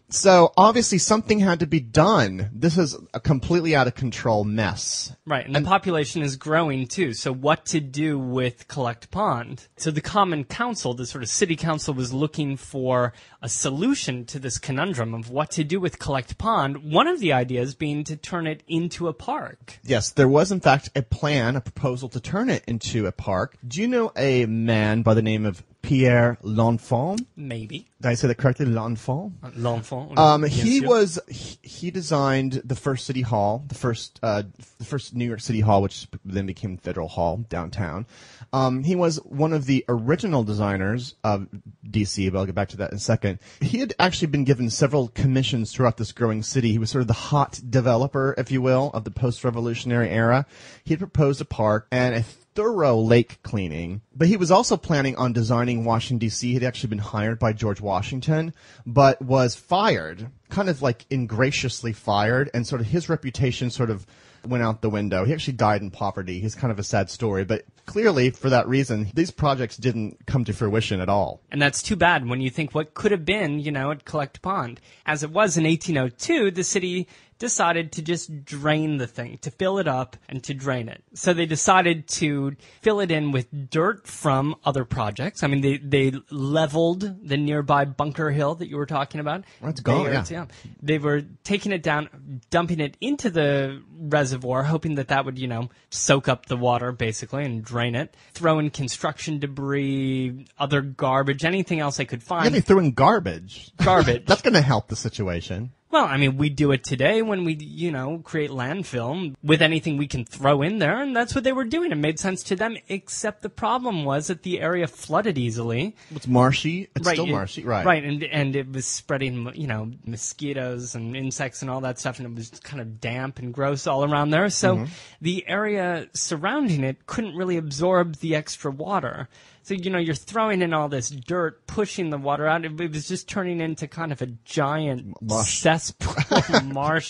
So 0.10 0.52
obviously 0.58 0.98
something 0.98 1.39
had 1.39 1.60
to 1.62 1.68
be 1.68 1.80
done. 1.80 2.50
This 2.54 2.78
is 2.78 2.98
a 3.13 3.20
completely 3.20 3.76
out 3.76 3.88
of 3.88 3.96
control 3.96 4.44
mess. 4.44 5.15
Right, 5.26 5.46
and 5.46 5.56
the 5.56 5.62
population 5.62 6.22
is 6.22 6.36
growing 6.36 6.88
too. 6.88 7.13
So 7.13 7.32
what 7.32 7.65
to 7.68 7.80
do 7.80 8.20
with 8.20 8.68
Collect 8.68 9.10
Pond? 9.12 9.68
So 9.78 9.92
the 9.92 10.02
Common 10.02 10.44
Council, 10.44 10.94
the 10.94 11.06
sort 11.06 11.24
of 11.24 11.30
city 11.30 11.56
council, 11.56 11.94
was 11.94 12.12
looking 12.12 12.58
for 12.58 13.13
a 13.42 13.48
solution 13.48 14.26
to 14.26 14.39
this 14.39 14.58
conundrum 14.58 15.13
of 15.13 15.30
what 15.30 15.52
to 15.52 15.63
do 15.63 15.80
with 15.80 16.00
Collect 16.00 16.38
Pond. 16.38 16.92
One 16.92 17.08
of 17.08 17.20
the 17.20 17.32
ideas 17.32 17.76
being 17.76 18.04
to 18.06 18.18
turn 18.18 18.48
it 18.48 18.63
into 18.68 19.08
a 19.08 19.13
park. 19.13 19.80
Yes, 19.84 20.10
there 20.10 20.28
was 20.28 20.52
in 20.52 20.60
fact 20.60 20.89
a 20.96 21.02
plan, 21.02 21.56
a 21.56 21.62
proposal 21.62 22.10
to 22.10 22.20
turn 22.20 22.50
it 22.50 22.63
into 22.68 23.06
a 23.06 23.12
park. 23.12 23.58
Do 23.65 23.82
you 23.82 23.88
know 23.88 24.12
a 24.15 24.46
man 24.46 25.04
by 25.04 25.13
the 25.13 25.22
name 25.22 25.46
of 25.46 25.63
Pierre 25.82 26.38
L'Enfant? 26.42 27.20
Maybe. 27.36 27.88
Did 28.02 28.10
I 28.10 28.13
say 28.13 28.28
that 28.28 28.36
correctly? 28.36 28.65
L'Enfant? 28.65 29.34
L'enfant. 29.56 30.18
Um, 30.18 30.44
he 30.44 30.82
was 30.82 31.20
he, 31.28 31.58
he 31.62 31.92
designed 31.92 32.62
the 32.65 32.76
first 32.76 33.06
city 33.06 33.22
hall, 33.22 33.63
the 33.68 33.76
first 33.76 34.20
uh, 34.22 34.44
the 34.78 34.86
first 34.86 35.15
New 35.15 35.26
York 35.26 35.42
City 35.42 35.62
Hall, 35.62 35.82
which 35.82 36.08
then 36.26 36.46
became 36.46 36.78
Federal 36.78 37.08
Hall 37.08 37.38
downtown. 37.50 38.06
Um, 38.52 38.84
he 38.84 38.96
was 38.96 39.18
one 39.18 39.54
of 39.54 39.65
the 39.65 39.86
original 39.88 40.44
designers 40.44 41.15
of 41.24 41.48
DC, 41.88 42.32
but 42.32 42.39
I'll 42.39 42.46
get 42.46 42.56
back 42.56 42.70
to 42.70 42.78
that 42.78 42.92
in 42.92 42.98
a 42.98 43.02
second. 43.02 43.39
He 43.62 43.80
had 43.80 43.94
actually 44.00 44.28
been 44.28 44.44
given 44.44 44.70
several 44.70 45.10
commissions 45.10 45.72
throughout 45.72 45.98
this 45.98 46.12
growing 46.12 46.44
city. 46.44 46.72
He 46.72 46.80
was 46.80 46.89
sort 46.89 47.02
of 47.02 47.08
the 47.08 47.13
hot 47.13 47.60
developer, 47.70 48.34
if 48.38 48.52
you 48.52 48.62
will, 48.62 48.92
of 48.94 49.04
the 49.04 49.12
post-revolutionary 49.12 50.10
era. 50.10 50.46
He 50.84 50.94
had 50.94 51.00
proposed 51.00 51.42
a 51.42 51.46
park 51.46 51.88
and 51.92 52.15
a 52.15 52.24
thorough 52.60 52.98
lake 52.98 53.41
cleaning, 53.41 54.02
but 54.13 54.28
he 54.28 54.36
was 54.36 54.52
also 54.52 54.76
planning 54.76 55.15
on 55.15 55.32
designing 55.32 55.86
Washington 55.86 56.17
D.C. 56.17 56.52
He'd 56.52 56.63
actually 56.65 56.89
been 56.89 56.98
hired 56.98 57.39
by 57.39 57.54
George 57.54 57.80
Washington, 57.80 58.54
but 58.86 59.22
was 59.22 59.56
fired, 59.56 60.30
kind 60.50 60.67
of 60.67 60.82
like 60.82 61.06
ingraciously 61.10 61.93
fired, 61.93 62.50
and 62.54 62.67
sort 62.67 62.82
of 62.82 62.88
his 62.88 63.08
reputation 63.08 63.69
sort 63.69 63.89
of 63.89 64.06
went 64.45 64.62
out 64.62 64.82
the 64.82 64.89
window. 64.89 65.24
He 65.24 65.32
actually 65.32 65.54
died 65.54 65.82
in 65.82 65.89
poverty. 65.89 66.41
He's 66.41 66.54
kind 66.54 66.69
of 66.69 66.80
a 66.80 66.84
sad 66.84 67.10
story, 67.10 67.45
but 67.45 67.63
clearly 67.86 68.30
for 68.30 68.50
that 68.50 68.67
reason, 68.67 69.10
these 69.13 69.32
projects 69.32 69.78
didn't 69.78 70.26
come 70.26 70.43
to 70.43 70.52
fruition 70.52 71.00
at 71.00 71.08
all. 71.08 71.41
And 71.52 71.62
that's 71.62 71.82
too 71.82 71.95
bad 71.95 72.28
when 72.28 72.41
you 72.41 72.50
think 72.50 72.76
what 72.76 72.93
could 72.93 73.12
have 73.12 73.24
been, 73.24 73.62
you 73.62 73.72
know, 73.72 73.91
at 73.91 74.04
Collect 74.04 74.41
Pond. 74.41 74.82
As 75.06 75.24
it 75.24 75.32
was 75.32 75.56
in 75.56 75.63
1802, 75.63 76.52
the 76.52 76.65
city 76.65 77.08
decided 77.39 77.93
to 77.93 78.02
just 78.02 78.43
drain 78.45 78.97
the 78.97 79.08
thing, 79.08 79.38
to 79.41 79.49
fill 79.52 79.78
it 79.80 79.88
up 79.88 80.17
and 80.28 80.43
to 80.43 80.54
drain 80.54 80.89
it. 80.89 81.02
So 81.13 81.34
they 81.34 81.45
decided 81.45 82.08
to 82.10 82.56
fill 82.82 82.99
it 82.99 83.12
in 83.12 83.32
with 83.32 83.47
dirt 83.69 84.06
from 84.06 84.56
other 84.65 84.84
projects. 84.86 85.41
I 85.41 85.47
mean, 85.47 85.62
they, 85.62 85.78
they 85.78 86.13
leveled 86.30 87.28
the 87.28 87.38
nearby 87.38 87.86
Bunker 87.86 88.30
Hill 88.32 88.56
that 88.56 88.67
you 88.69 88.75
were 88.78 88.86
talking 88.86 89.21
about. 89.21 89.45
That's 89.62 89.80
gone, 89.80 90.06
They- 90.06 90.12
yeah. 90.36 90.45
They 90.82 90.97
were 90.99 91.23
taking 91.43 91.71
it 91.71 91.82
down, 91.82 92.41
dumping 92.49 92.80
it 92.80 92.97
into 93.02 93.30
the 93.30 93.82
reservoir, 93.97 94.63
hoping 94.63 94.95
that 94.95 95.08
that 95.08 95.25
would, 95.25 95.39
you 95.39 95.47
know, 95.47 95.69
soak 95.89 96.28
up 96.28 96.45
the 96.47 96.58
water 96.58 96.91
basically 96.91 97.45
and 97.45 97.63
drain 97.63 97.95
it. 97.95 98.15
Throw 98.34 98.60
in 98.60 98.69
construction 98.69 99.39
debris, 99.39 100.45
other 100.58 100.82
garbage, 100.82 101.45
anything 101.45 101.80
else 101.80 101.97
they 101.97 102.06
could 102.06 102.21
Yeah, 102.21 102.28
find. 102.28 102.54
they 102.54 102.62
threw 102.62 102.80
in 102.80 102.91
garbage. 102.91 103.71
Garbage. 103.78 104.25
That's 104.28 104.41
going 104.41 104.54
to 104.56 104.62
help 104.62 104.88
the 104.89 104.95
situation. 104.97 105.71
Well, 105.91 106.06
I 106.06 106.17
mean, 106.17 106.38
we 106.38 106.49
do 106.49 106.71
it 106.71 106.84
today 106.84 107.23
when 107.23 107.45
we, 107.45 107.56
you 107.56 107.91
know, 107.91 108.19
create 108.23 108.52
landfill 108.52 109.34
with 109.41 109.60
anything 109.62 109.97
we 109.97 110.06
can 110.06 110.23
throw 110.23 110.62
in 110.62 110.78
there, 110.78 111.02
and 111.02 111.15
that's 111.15 111.34
what 111.34 111.43
they 111.43 111.52
were 111.52 111.63
doing. 111.63 111.91
It 111.91 111.95
made 111.95 112.19
sense 112.19 112.43
to 112.43 112.56
them, 112.56 112.78
except 112.89 113.41
the 113.41 113.49
problem 113.49 114.06
was 114.06 114.28
that 114.28 114.43
the 114.43 114.62
area 114.62 114.86
flooded 114.88 115.39
easily. 115.39 115.95
It's 116.12 116.28
marshy. 116.28 116.89
It's 116.95 117.10
still 117.10 117.25
it- 117.25 117.32
marshy, 117.32 117.63
right? 117.63 117.84
Right, 117.84 118.04
and 118.04 118.23
and 118.23 118.56
it 118.56 118.71
was 118.71 118.86
spreading, 118.86 119.52
you 119.56 119.65
know, 119.65 119.91
mosquitoes 120.06 120.93
and 120.93 121.15
insects 121.15 121.63
and 121.63 121.71
all 121.71 121.82
that 121.82 121.97
stuff, 121.99 122.19
and 122.19 122.28
it 122.28 122.36
was 122.36 122.49
kind 122.63 122.82
of 122.82 123.02
damp 123.02 123.39
and 123.39 123.52
gross 123.52 123.88
all 123.88 124.04
around 124.04 124.30
there. 124.30 124.49
So 124.49 124.75
Mm-hmm. 124.75 124.86
the 125.21 125.43
area 125.47 126.08
surrounding 126.13 126.84
it 126.84 127.08
couldn't 127.08 127.36
really 127.36 127.58
absorb 127.58 128.17
the 128.17 128.36
extra 128.36 128.69
water. 128.69 129.28
So 129.63 129.74
you 129.74 129.89
know, 129.89 130.00
you're 130.00 130.15
throwing 130.15 130.62
in 130.62 130.74
all 130.74 130.89
this 130.89 131.10
dirt, 131.10 131.65
pushing 131.67 132.10
the 132.10 132.17
water 132.17 132.48
out. 132.48 132.65
It, 132.65 132.80
it 132.80 132.91
was 132.91 133.08
just 133.08 133.28
turning 133.30 133.62
into 133.62 133.88
kind 133.88 134.12
of 134.12 134.22
a 134.22 134.28
giant 134.45 135.22
Mush. 135.22 135.60
cesspool 135.60 136.15
marsh. 136.65 137.10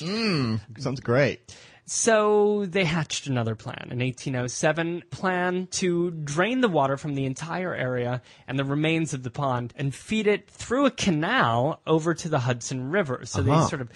Sounds 0.78 1.00
great. 1.00 1.56
So 1.92 2.68
they 2.68 2.84
hatched 2.86 3.26
another 3.26 3.56
plan, 3.56 3.88
an 3.90 3.98
1807 3.98 5.04
plan 5.10 5.68
to 5.72 6.12
drain 6.12 6.62
the 6.62 6.68
water 6.68 6.98
from 6.98 7.16
the 7.16 7.26
entire 7.26 7.74
area 7.74 8.22
and 8.48 8.60
the 8.60 8.64
remains 8.64 9.16
of 9.16 9.24
the 9.24 9.32
pond 9.32 9.74
and 9.76 9.94
feed 9.96 10.28
it 10.28 10.48
through 10.52 10.86
a 10.86 10.92
canal 10.92 11.82
over 11.88 12.14
to 12.14 12.30
the 12.30 12.38
Hudson 12.38 12.92
River. 12.92 13.22
So 13.26 13.42
Uh-huh. 13.42 13.64
they 13.64 13.70
sort 13.70 13.82
of 13.82 13.90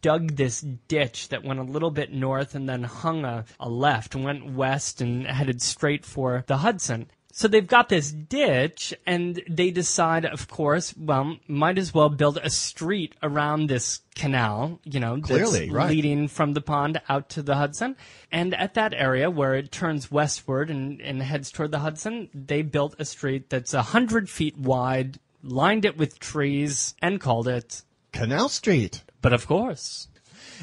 dug 0.00 0.36
this 0.36 0.60
ditch 0.60 1.30
that 1.30 1.42
went 1.42 1.58
a 1.58 1.64
little 1.64 1.90
bit 1.90 2.12
north 2.12 2.54
and 2.54 2.68
then 2.68 2.84
hung 2.84 3.24
a, 3.24 3.44
a 3.58 3.68
left, 3.68 4.14
went 4.14 4.52
west 4.52 5.00
and 5.00 5.26
headed 5.26 5.60
straight 5.60 6.06
for 6.06 6.44
the 6.46 6.58
Hudson. 6.58 7.10
So 7.32 7.46
they've 7.48 7.66
got 7.66 7.88
this 7.88 8.10
ditch, 8.10 8.92
and 9.06 9.40
they 9.48 9.70
decide, 9.70 10.24
of 10.24 10.48
course, 10.48 10.94
well, 10.96 11.38
might 11.46 11.78
as 11.78 11.94
well 11.94 12.08
build 12.08 12.38
a 12.38 12.50
street 12.50 13.14
around 13.22 13.68
this 13.68 14.00
canal, 14.16 14.80
you 14.84 14.98
know, 15.00 15.20
Clearly, 15.20 15.70
right. 15.70 15.88
leading 15.88 16.28
from 16.28 16.54
the 16.54 16.60
pond 16.60 17.00
out 17.08 17.28
to 17.30 17.42
the 17.42 17.54
Hudson. 17.54 17.96
And 18.32 18.54
at 18.54 18.74
that 18.74 18.92
area 18.94 19.30
where 19.30 19.54
it 19.54 19.70
turns 19.70 20.10
westward 20.10 20.70
and, 20.70 21.00
and 21.00 21.22
heads 21.22 21.50
toward 21.50 21.70
the 21.70 21.78
Hudson, 21.78 22.28
they 22.34 22.62
built 22.62 22.96
a 22.98 23.04
street 23.04 23.48
that's 23.48 23.74
a 23.74 23.82
hundred 23.82 24.28
feet 24.28 24.58
wide, 24.58 25.18
lined 25.42 25.84
it 25.84 25.96
with 25.96 26.18
trees, 26.18 26.94
and 27.00 27.20
called 27.20 27.46
it. 27.48 27.82
Canal 28.12 28.48
Street. 28.48 29.04
But 29.22 29.32
of 29.32 29.46
course, 29.46 30.08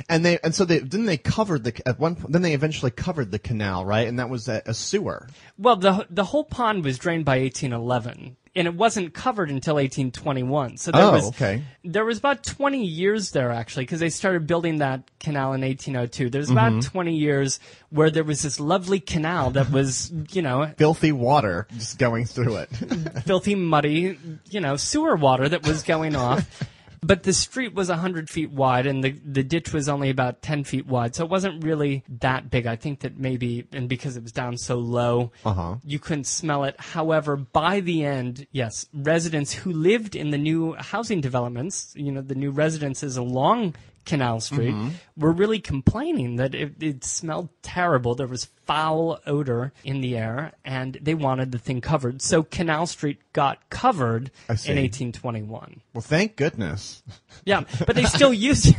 And 0.10 0.26
they 0.26 0.40
and 0.44 0.54
so 0.56 0.66
they 0.66 0.80
then 0.80 1.06
they 1.06 1.18
covered 1.18 1.64
the 1.64 1.88
at 1.88 2.00
one 2.00 2.16
point 2.16 2.32
then 2.34 2.42
they 2.42 2.54
eventually 2.54 2.92
covered 2.92 3.32
the 3.32 3.40
canal 3.40 3.86
right 3.86 4.08
and 4.08 4.20
that 4.20 4.30
was 4.30 4.48
a, 4.48 4.62
a 4.66 4.74
sewer. 4.74 5.28
well, 5.58 5.76
the 5.76 6.06
the 6.10 6.24
whole 6.26 6.44
pond 6.44 6.84
was 6.84 6.98
drained 6.98 7.26
by 7.26 7.40
1811. 7.40 8.38
And 8.56 8.66
it 8.66 8.74
wasn't 8.74 9.14
covered 9.14 9.52
until 9.52 9.76
1821. 9.76 10.78
So 10.78 10.92
there 10.92 11.04
Oh, 11.04 11.12
was 11.12 11.28
okay. 11.28 11.62
there 11.84 12.04
was 12.04 12.18
about 12.18 12.44
20 12.44 12.84
years 12.84 13.30
there 13.30 13.52
actually 13.52 13.84
because 13.86 14.00
they 14.00 14.10
started 14.10 14.48
building 14.48 14.78
that 14.80 15.04
canal 15.20 15.54
in 15.54 15.62
1802. 15.62 16.32
There's 16.32 16.50
about 16.50 16.72
Mm-hmm. 16.72 16.80
20 16.90 17.16
years 17.16 17.60
where 17.92 18.10
there 18.10 18.24
was 18.24 18.42
this 18.42 18.60
lovely 18.60 19.00
canal 19.00 19.52
that 19.52 19.70
was, 19.70 20.12
you 20.32 20.42
know, 20.42 20.72
Filthy 20.76 21.12
water 21.12 21.68
just 21.78 22.00
going 22.00 22.26
through 22.26 22.56
it. 22.56 22.68
filthy, 23.26 23.54
muddy, 23.54 24.18
you 24.50 24.60
know, 24.60 24.76
sewer 24.76 25.16
water 25.16 25.48
that 25.48 25.68
was 25.68 25.84
going 25.84 26.16
off. 26.16 26.44
But 27.02 27.24
the 27.24 27.34
street 27.34 27.74
was 27.74 27.90
100 27.90 28.30
feet 28.30 28.52
wide 28.52 28.86
and 28.88 29.04
the, 29.04 29.12
the 29.12 29.44
ditch 29.44 29.72
was 29.74 29.88
only 29.88 30.10
about 30.10 30.42
10 30.42 30.64
feet 30.64 30.88
wide. 30.88 31.16
So 31.16 31.24
it 31.24 31.30
wasn't 31.30 31.64
really 31.64 32.04
that 32.10 32.50
big. 32.50 32.66
I 32.66 32.76
think 32.76 33.02
that 33.02 33.18
maybe, 33.18 33.68
and 33.72 33.88
because 33.88 34.18
it 34.18 34.24
was 34.24 34.32
down 34.32 34.58
so 34.58 34.78
low, 34.78 35.32
Uh-huh. 35.46 35.76
you 35.84 36.00
couldn't 36.00 36.26
smell 36.28 36.64
it. 36.64 36.76
However, 36.80 37.36
by 37.38 37.80
the 37.80 38.04
end, 38.04 38.48
yes, 38.52 38.88
residents 38.94 39.54
who 39.54 39.72
lived 39.72 40.16
in 40.16 40.32
the 40.32 40.38
new 40.38 40.74
housing 40.74 41.22
developments, 41.22 41.94
you 41.96 42.12
know, 42.12 42.22
the 42.22 42.36
new 42.36 42.52
residences 42.52 43.16
along 43.18 43.76
Canal 44.08 44.40
Street, 44.40 44.74
mm-hmm. 44.74 44.90
were 45.16 45.32
really 45.32 45.60
complaining 45.60 46.38
that 46.38 46.56
it, 46.56 46.82
it 46.82 47.04
smelled 47.04 47.50
terrible. 47.62 48.16
There 48.16 48.26
was 48.26 48.46
foul 48.66 49.20
odor 49.28 49.74
in 49.84 50.02
the 50.02 50.18
air, 50.18 50.54
and 50.66 50.98
they 51.02 51.14
wanted 51.14 51.52
the 51.52 51.60
thing 51.60 51.82
covered. 51.82 52.22
So 52.22 52.42
Canal 52.42 52.88
Street 52.88 53.20
got 53.34 53.70
covered 53.70 54.32
in 54.48 54.78
1821. 54.78 55.82
well, 55.94 56.02
thank 56.02 56.38
goodness. 56.38 57.04
Yeah, 57.46 57.66
but 57.86 57.96
they 57.96 58.06
still 58.06 58.34
used 58.50 58.74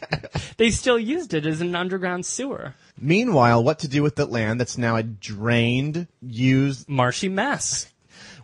they 0.58 0.70
still 0.70 0.98
used 0.98 1.34
it 1.34 1.46
as 1.46 1.60
an 1.60 1.74
underground 1.74 2.26
sewer. 2.26 2.74
Meanwhile, 2.98 3.64
what 3.64 3.78
to 3.80 3.88
do 3.88 4.02
with 4.02 4.16
the 4.16 4.26
land 4.26 4.60
that's 4.60 4.78
now 4.78 4.96
a 4.96 5.02
drained, 5.02 6.06
used 6.22 6.88
Marshy 6.88 7.28
mess. 7.28 7.92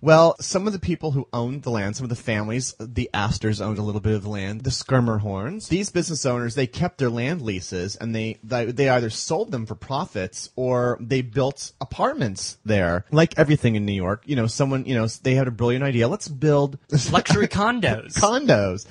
Well, 0.03 0.35
some 0.41 0.67
of 0.67 0.73
the 0.73 0.81
people 0.81 1.13
who 1.13 1.29
owned 1.33 1.63
the 1.63 1.71
land, 1.71 1.95
some 1.95 2.03
of 2.03 2.11
the 2.11 2.17
families, 2.17 2.75
the 2.81 3.09
Astors 3.15 3.61
owned 3.61 3.79
a 3.79 3.83
little 3.83 4.01
bit 4.01 4.17
of 4.17 4.27
land, 4.27 4.63
the 4.63 4.71
Schermerhorns. 4.71 5.69
These 5.69 5.91
business 5.91 6.27
owners, 6.27 6.57
they 6.57 6.67
kept 6.67 6.99
their 6.99 7.09
land 7.09 7.41
leases 7.41 7.95
and 7.95 8.13
they, 8.13 8.41
they, 8.43 8.65
they 8.65 8.89
either 8.89 9.11
sold 9.11 9.53
them 9.53 9.65
for 9.65 9.77
profits 9.77 10.51
or 10.57 10.99
they 11.01 11.23
built 11.23 11.71
apartments 11.81 12.59
there. 12.65 13.05
Like 13.13 13.39
everything 13.39 13.77
in 13.77 13.87
New 13.87 13.93
York, 13.93 14.25
you 14.27 14.35
know, 14.35 14.49
someone, 14.49 14.87
you 14.87 14.97
know, 14.97 15.07
they 15.07 15.37
had 15.37 15.47
a 15.47 15.53
brilliant 15.53 15.85
idea. 15.85 16.09
Let's 16.09 16.27
build 16.27 16.79
Luxury 17.13 17.47
condos. 17.49 18.15
condos. 18.15 18.87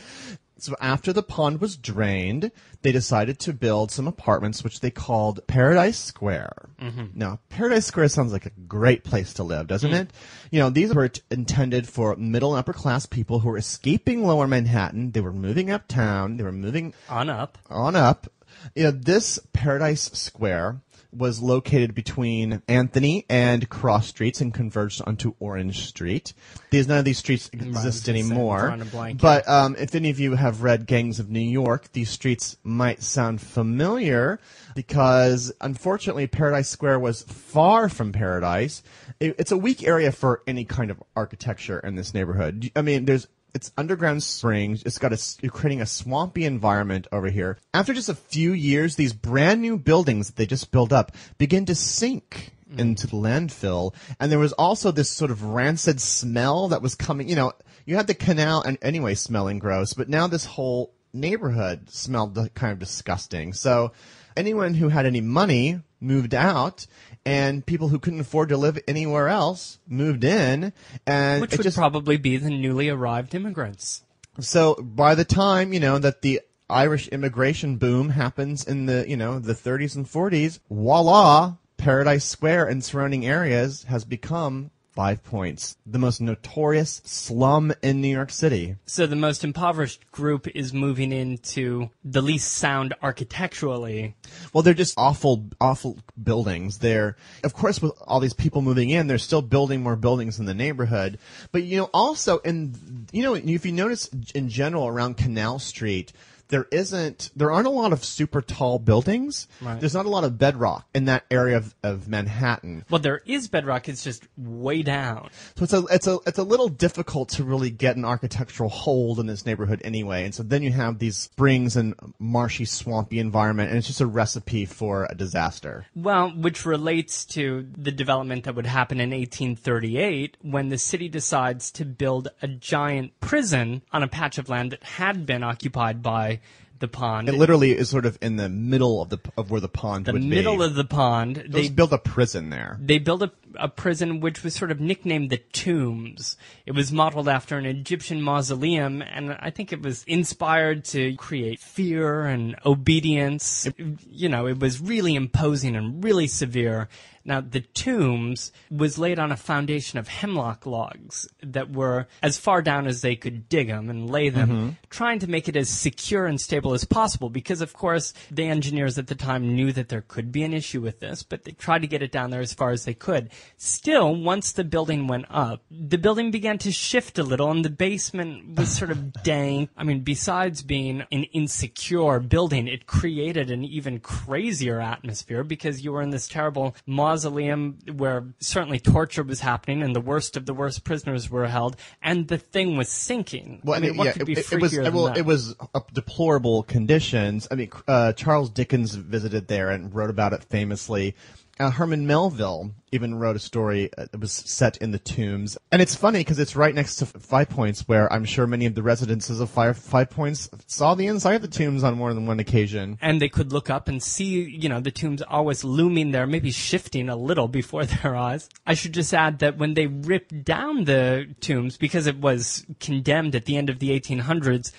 So 0.61 0.75
after 0.79 1.11
the 1.11 1.23
pond 1.23 1.59
was 1.59 1.75
drained, 1.75 2.51
they 2.83 2.91
decided 2.91 3.39
to 3.39 3.53
build 3.53 3.91
some 3.91 4.07
apartments, 4.07 4.63
which 4.63 4.79
they 4.79 4.91
called 4.91 5.45
Paradise 5.47 5.97
Square. 5.97 6.69
Mm-hmm. 6.79 7.05
Now, 7.15 7.39
Paradise 7.49 7.87
Square 7.87 8.09
sounds 8.09 8.31
like 8.31 8.45
a 8.45 8.51
great 8.67 9.03
place 9.03 9.33
to 9.33 9.43
live, 9.43 9.65
doesn't 9.65 9.89
mm. 9.89 10.01
it? 10.01 10.11
You 10.51 10.59
know, 10.59 10.69
these 10.69 10.93
were 10.93 11.09
t- 11.09 11.21
intended 11.31 11.87
for 11.87 12.15
middle 12.15 12.53
and 12.53 12.59
upper 12.59 12.73
class 12.73 13.07
people 13.07 13.39
who 13.39 13.49
were 13.49 13.57
escaping 13.57 14.23
lower 14.23 14.47
Manhattan. 14.47 15.11
They 15.11 15.21
were 15.21 15.33
moving 15.33 15.71
uptown. 15.71 16.37
They 16.37 16.43
were 16.43 16.51
moving 16.51 16.93
On 17.09 17.27
up. 17.27 17.57
on 17.69 17.95
up. 17.95 18.27
You 18.75 18.83
know, 18.83 18.91
this 18.91 19.39
Paradise 19.53 20.11
Square 20.13 20.81
was 21.13 21.41
located 21.41 21.93
between 21.93 22.61
Anthony 22.67 23.25
and 23.29 23.67
Cross 23.69 24.07
Streets 24.07 24.41
and 24.41 24.53
converged 24.53 25.01
onto 25.05 25.33
Orange 25.39 25.87
Street. 25.87 26.33
These 26.69 26.87
none 26.87 26.99
of 26.99 27.05
these 27.05 27.17
streets 27.17 27.49
exist 27.53 28.07
anymore. 28.07 28.61
drawing 28.61 28.81
a 28.81 28.85
blank 28.85 29.21
But 29.21 29.47
um, 29.47 29.75
if 29.77 29.93
any 29.95 30.09
of 30.09 30.19
you 30.19 30.35
have 30.35 30.63
read 30.63 30.85
Gangs 30.85 31.19
of 31.19 31.29
New 31.29 31.39
York, 31.39 31.91
these 31.91 32.09
streets 32.09 32.57
might 32.63 33.01
sound 33.01 33.41
familiar 33.41 34.39
because 34.75 35.51
unfortunately 35.61 36.27
Paradise 36.27 36.69
Square 36.69 36.99
was 36.99 37.23
far 37.23 37.89
from 37.89 38.11
paradise. 38.11 38.83
It, 39.19 39.35
it's 39.37 39.51
a 39.51 39.57
weak 39.57 39.83
area 39.83 40.11
for 40.11 40.41
any 40.47 40.65
kind 40.65 40.91
of 40.91 41.01
architecture 41.15 41.79
in 41.79 41.95
this 41.95 42.13
neighborhood. 42.13 42.71
I 42.75 42.81
mean, 42.81 43.05
there's 43.05 43.27
it's 43.53 43.71
underground 43.77 44.23
springs. 44.23 44.83
It's 44.83 44.97
got 44.97 45.13
a, 45.13 45.37
you're 45.41 45.51
creating 45.51 45.81
a 45.81 45.85
swampy 45.85 46.45
environment 46.45 47.07
over 47.11 47.29
here. 47.29 47.57
After 47.73 47.93
just 47.93 48.09
a 48.09 48.15
few 48.15 48.53
years, 48.53 48.95
these 48.95 49.13
brand 49.13 49.61
new 49.61 49.77
buildings 49.77 50.27
that 50.27 50.35
they 50.35 50.45
just 50.45 50.71
built 50.71 50.93
up 50.93 51.11
begin 51.37 51.65
to 51.65 51.75
sink 51.75 52.53
hmm. 52.69 52.79
into 52.79 53.07
the 53.07 53.17
landfill. 53.17 53.93
And 54.19 54.31
there 54.31 54.39
was 54.39 54.53
also 54.53 54.91
this 54.91 55.09
sort 55.09 55.31
of 55.31 55.43
rancid 55.43 55.99
smell 56.01 56.69
that 56.69 56.81
was 56.81 56.95
coming, 56.95 57.27
you 57.27 57.35
know, 57.35 57.53
you 57.85 57.95
had 57.95 58.07
the 58.07 58.13
canal 58.13 58.61
and 58.61 58.77
anyway 58.81 59.15
smelling 59.15 59.59
gross, 59.59 59.93
but 59.93 60.09
now 60.09 60.27
this 60.27 60.45
whole 60.45 60.93
neighborhood 61.13 61.89
smelled 61.89 62.37
kind 62.53 62.71
of 62.71 62.79
disgusting. 62.79 63.53
So 63.53 63.91
anyone 64.37 64.73
who 64.73 64.89
had 64.89 65.05
any 65.05 65.21
money 65.21 65.81
moved 65.99 66.33
out 66.33 66.87
and 67.25 67.65
people 67.65 67.89
who 67.89 67.99
couldn't 67.99 68.19
afford 68.19 68.49
to 68.49 68.57
live 68.57 68.79
anywhere 68.87 69.27
else 69.27 69.79
moved 69.87 70.23
in 70.23 70.73
and 71.05 71.41
Which 71.41 71.51
would 71.51 71.63
just 71.63 71.77
probably 71.77 72.17
be 72.17 72.37
the 72.37 72.49
newly 72.49 72.89
arrived 72.89 73.35
immigrants. 73.35 74.03
so 74.39 74.75
by 74.75 75.15
the 75.15 75.25
time, 75.25 75.73
you 75.73 75.79
know, 75.79 75.99
that 75.99 76.21
the 76.21 76.41
Irish 76.69 77.07
immigration 77.09 77.77
boom 77.77 78.09
happens 78.09 78.65
in 78.65 78.85
the, 78.85 79.05
you 79.07 79.17
know, 79.17 79.39
the 79.39 79.53
30s 79.53 79.95
and 79.95 80.05
40s, 80.05 80.59
voila, 80.69 81.55
Paradise 81.77 82.25
Square 82.25 82.67
and 82.67 82.83
surrounding 82.83 83.25
areas 83.25 83.83
has 83.83 84.05
become 84.05 84.71
Five 84.93 85.23
Points, 85.23 85.77
the 85.85 85.99
most 85.99 86.19
notorious 86.19 87.01
slum 87.05 87.71
in 87.81 88.01
New 88.01 88.09
York 88.09 88.29
City. 88.29 88.75
So 88.85 89.07
the 89.07 89.15
most 89.15 89.43
impoverished 89.43 90.11
group 90.11 90.47
is 90.53 90.73
moving 90.73 91.13
into 91.13 91.89
the 92.03 92.21
least 92.21 92.51
sound 92.51 92.93
architecturally. 93.01 94.15
Well, 94.51 94.63
they're 94.63 94.73
just 94.73 94.97
awful, 94.97 95.45
awful 95.61 95.97
buildings. 96.21 96.79
They're, 96.79 97.15
of 97.43 97.53
course, 97.53 97.81
with 97.81 97.93
all 98.05 98.19
these 98.19 98.33
people 98.33 98.61
moving 98.61 98.89
in, 98.89 99.07
they're 99.07 99.17
still 99.17 99.41
building 99.41 99.81
more 99.81 99.95
buildings 99.95 100.39
in 100.39 100.45
the 100.45 100.53
neighborhood. 100.53 101.19
But, 101.53 101.63
you 101.63 101.77
know, 101.77 101.89
also 101.93 102.41
and, 102.43 103.07
you 103.13 103.23
know, 103.23 103.35
if 103.35 103.65
you 103.65 103.71
notice 103.71 104.09
in 104.35 104.49
general 104.49 104.87
around 104.87 105.15
Canal 105.15 105.59
Street, 105.59 106.11
there 106.51 106.67
isn't, 106.71 107.31
there 107.35 107.51
aren't 107.51 107.67
a 107.67 107.71
lot 107.71 107.93
of 107.93 108.05
super 108.05 108.41
tall 108.41 108.77
buildings. 108.77 109.47
Right. 109.61 109.79
There's 109.79 109.95
not 109.95 110.05
a 110.05 110.09
lot 110.09 110.23
of 110.23 110.37
bedrock 110.37 110.87
in 110.93 111.05
that 111.05 111.25
area 111.31 111.57
of, 111.57 111.73
of 111.81 112.07
Manhattan. 112.07 112.85
Well, 112.89 113.01
there 113.01 113.21
is 113.25 113.47
bedrock. 113.47 113.89
It's 113.89 114.03
just 114.03 114.27
way 114.37 114.83
down. 114.83 115.29
So 115.55 115.63
it's 115.63 115.73
a, 115.73 115.85
it's 115.89 116.07
a, 116.07 116.19
it's 116.27 116.37
a 116.37 116.43
little 116.43 116.67
difficult 116.67 117.29
to 117.29 117.43
really 117.43 117.71
get 117.71 117.95
an 117.95 118.05
architectural 118.05 118.69
hold 118.69 119.19
in 119.19 119.25
this 119.25 119.45
neighborhood 119.45 119.81
anyway. 119.83 120.25
And 120.25 120.35
so 120.35 120.43
then 120.43 120.61
you 120.61 120.71
have 120.71 120.99
these 120.99 121.17
springs 121.17 121.75
and 121.75 121.95
marshy, 122.19 122.65
swampy 122.65 123.19
environment, 123.19 123.69
and 123.69 123.77
it's 123.77 123.87
just 123.87 124.01
a 124.01 124.05
recipe 124.05 124.65
for 124.65 125.07
a 125.09 125.15
disaster. 125.15 125.85
Well, 125.95 126.29
which 126.29 126.65
relates 126.65 127.25
to 127.25 127.67
the 127.75 127.91
development 127.91 128.43
that 128.43 128.55
would 128.55 128.65
happen 128.65 128.99
in 128.99 129.11
1838 129.11 130.37
when 130.41 130.69
the 130.69 130.77
city 130.77 131.07
decides 131.07 131.71
to 131.71 131.85
build 131.85 132.27
a 132.41 132.47
giant 132.47 133.17
prison 133.21 133.81
on 133.93 134.03
a 134.03 134.07
patch 134.07 134.37
of 134.37 134.49
land 134.49 134.73
that 134.73 134.83
had 134.83 135.25
been 135.25 135.43
occupied 135.43 136.01
by 136.01 136.40
the 136.81 136.87
pond. 136.89 137.29
It 137.29 137.35
literally 137.35 137.71
is 137.71 137.89
sort 137.89 138.05
of 138.05 138.17
in 138.21 138.35
the 138.35 138.49
middle 138.49 139.01
of 139.01 139.09
the 139.09 139.19
of 139.37 139.49
where 139.49 139.61
the 139.61 139.69
pond 139.69 140.07
would 140.07 140.13
be. 140.15 140.17
In 140.17 140.29
the 140.29 140.35
would 140.35 140.35
middle 140.35 140.57
be. 140.57 140.65
of 140.65 140.75
the 140.75 140.83
pond. 140.83 141.43
they 141.47 141.63
They 141.63 141.69
built 141.69 141.93
a 141.93 141.97
prison 141.97 142.49
there. 142.49 142.77
they 142.81 142.97
built 142.99 143.21
a, 143.23 143.31
a 143.55 143.69
prison 143.69 144.19
which 144.19 144.43
was 144.43 144.53
sort 144.53 144.71
of 144.71 144.79
nicknamed 144.81 145.29
the 145.29 145.37
Tombs. 145.37 146.35
It 146.65 146.73
was 146.73 146.91
modeled 146.91 147.29
after 147.29 147.57
an 147.57 147.65
Egyptian 147.65 148.21
mausoleum, 148.21 149.01
and 149.01 149.37
I 149.39 149.49
think 149.49 149.71
it 149.71 149.81
was 149.81 150.03
inspired 150.07 150.83
to 150.85 151.15
create 151.15 151.59
fear 151.59 152.25
and 152.25 152.55
obedience. 152.65 153.67
you 154.09 154.27
know, 154.27 154.47
it 154.47 154.59
was 154.59 154.81
really 154.81 155.15
imposing 155.15 155.75
and 155.75 156.03
really 156.03 156.27
severe. 156.27 156.89
Now, 157.23 157.41
the 157.41 157.61
tombs 157.61 158.51
was 158.69 158.97
laid 158.97 159.19
on 159.19 159.31
a 159.31 159.37
foundation 159.37 159.99
of 159.99 160.07
hemlock 160.07 160.65
logs 160.65 161.27
that 161.43 161.71
were 161.71 162.07
as 162.21 162.37
far 162.37 162.61
down 162.61 162.87
as 162.87 163.01
they 163.01 163.15
could 163.15 163.47
dig 163.49 163.67
them 163.67 163.89
and 163.89 164.09
lay 164.09 164.29
them, 164.29 164.49
mm-hmm. 164.49 164.69
trying 164.89 165.19
to 165.19 165.29
make 165.29 165.47
it 165.47 165.55
as 165.55 165.69
secure 165.69 166.25
and 166.25 166.39
stable 166.39 166.73
as 166.73 166.85
possible. 166.85 167.29
Because, 167.29 167.61
of 167.61 167.73
course, 167.73 168.13
the 168.29 168.47
engineers 168.47 168.97
at 168.97 169.07
the 169.07 169.15
time 169.15 169.55
knew 169.55 169.71
that 169.71 169.89
there 169.89 170.01
could 170.01 170.31
be 170.31 170.43
an 170.43 170.53
issue 170.53 170.81
with 170.81 170.99
this, 170.99 171.23
but 171.23 171.43
they 171.43 171.51
tried 171.51 171.81
to 171.81 171.87
get 171.87 172.01
it 172.01 172.11
down 172.11 172.29
there 172.29 172.41
as 172.41 172.53
far 172.53 172.71
as 172.71 172.85
they 172.85 172.93
could. 172.93 173.29
Still, 173.57 174.15
once 174.15 174.51
the 174.51 174.63
building 174.63 175.07
went 175.07 175.25
up, 175.29 175.63
the 175.69 175.97
building 175.97 176.31
began 176.31 176.57
to 176.59 176.71
shift 176.71 177.19
a 177.19 177.23
little, 177.23 177.51
and 177.51 177.63
the 177.63 177.69
basement 177.69 178.57
was 178.57 178.75
sort 178.75 178.91
of 178.91 179.13
dank. 179.23 179.69
I 179.77 179.83
mean, 179.83 180.01
besides 180.01 180.63
being 180.63 181.03
an 181.11 181.23
insecure 181.25 182.19
building, 182.19 182.67
it 182.67 182.87
created 182.87 183.51
an 183.51 183.63
even 183.63 183.99
crazier 183.99 184.79
atmosphere 184.79 185.43
because 185.43 185.83
you 185.83 185.91
were 185.91 186.01
in 186.01 186.09
this 186.09 186.27
terrible 186.27 186.75
mausoleum 187.11 187.77
where 187.95 188.23
certainly 188.39 188.79
torture 188.79 189.23
was 189.23 189.41
happening 189.41 189.83
and 189.83 189.95
the 189.95 190.01
worst 190.01 190.37
of 190.37 190.45
the 190.45 190.53
worst 190.53 190.83
prisoners 190.83 191.29
were 191.29 191.47
held, 191.47 191.75
and 192.01 192.27
the 192.27 192.37
thing 192.37 192.77
was 192.77 192.89
sinking. 192.89 193.61
Well, 193.63 193.77
I 193.77 193.81
mean, 193.81 193.97
what 193.97 194.05
yeah, 194.05 194.11
could 194.13 194.27
be 194.27 194.33
it, 194.33 194.51
it 194.51 194.61
was 194.61 194.71
than 194.71 194.93
well, 194.93 195.07
that? 195.07 195.17
it 195.17 195.25
was 195.25 195.55
uh, 195.75 195.81
deplorable 195.93 196.63
conditions. 196.63 197.47
I 197.51 197.55
mean, 197.55 197.71
uh, 197.87 198.13
Charles 198.13 198.49
Dickens 198.49 198.95
visited 198.95 199.47
there 199.47 199.69
and 199.69 199.93
wrote 199.93 200.09
about 200.09 200.33
it 200.33 200.43
famously. 200.45 201.15
Uh, 201.61 201.69
Herman 201.69 202.07
Melville 202.07 202.71
even 202.91 203.13
wrote 203.13 203.35
a 203.35 203.39
story 203.39 203.91
uh, 203.95 204.07
that 204.11 204.19
was 204.19 204.31
set 204.31 204.77
in 204.77 204.89
the 204.89 204.97
tombs, 204.97 205.59
and 205.71 205.79
it's 205.79 205.93
funny 205.93 206.21
because 206.21 206.39
it's 206.39 206.55
right 206.55 206.73
next 206.73 206.95
to 206.95 207.05
Five 207.05 207.49
Points, 207.49 207.87
where 207.87 208.11
I'm 208.11 208.25
sure 208.25 208.47
many 208.47 208.65
of 208.65 208.73
the 208.73 208.81
residences 208.81 209.39
of 209.39 209.47
Five, 209.51 209.77
Five 209.77 210.09
Points 210.09 210.49
saw 210.65 210.95
the 210.95 211.05
inside 211.05 211.35
of 211.35 211.43
the 211.43 211.47
tombs 211.47 211.83
on 211.83 211.99
more 211.99 212.15
than 212.15 212.25
one 212.25 212.39
occasion. 212.39 212.97
and 212.99 213.21
they 213.21 213.29
could 213.29 213.53
look 213.53 213.69
up 213.69 213.87
and 213.87 214.01
see, 214.01 214.41
you 214.41 214.69
know, 214.69 214.79
the 214.79 214.89
tombs 214.89 215.21
always 215.21 215.63
looming 215.63 216.09
there, 216.09 216.25
maybe 216.25 216.49
shifting 216.49 217.09
a 217.09 217.15
little 217.15 217.47
before 217.47 217.85
their 218.01 218.15
eyes. 218.15 218.49
I 218.65 218.73
should 218.73 218.95
just 218.95 219.13
add 219.13 219.37
that 219.37 219.59
when 219.59 219.75
they 219.75 219.85
ripped 219.85 220.43
down 220.43 220.85
the 220.85 221.27
tombs, 221.41 221.77
because 221.77 222.07
it 222.07 222.17
was 222.17 222.65
condemned 222.79 223.35
at 223.35 223.45
the 223.45 223.55
end 223.55 223.69
of 223.69 223.77
the 223.77 223.91
1800s, 223.91 224.71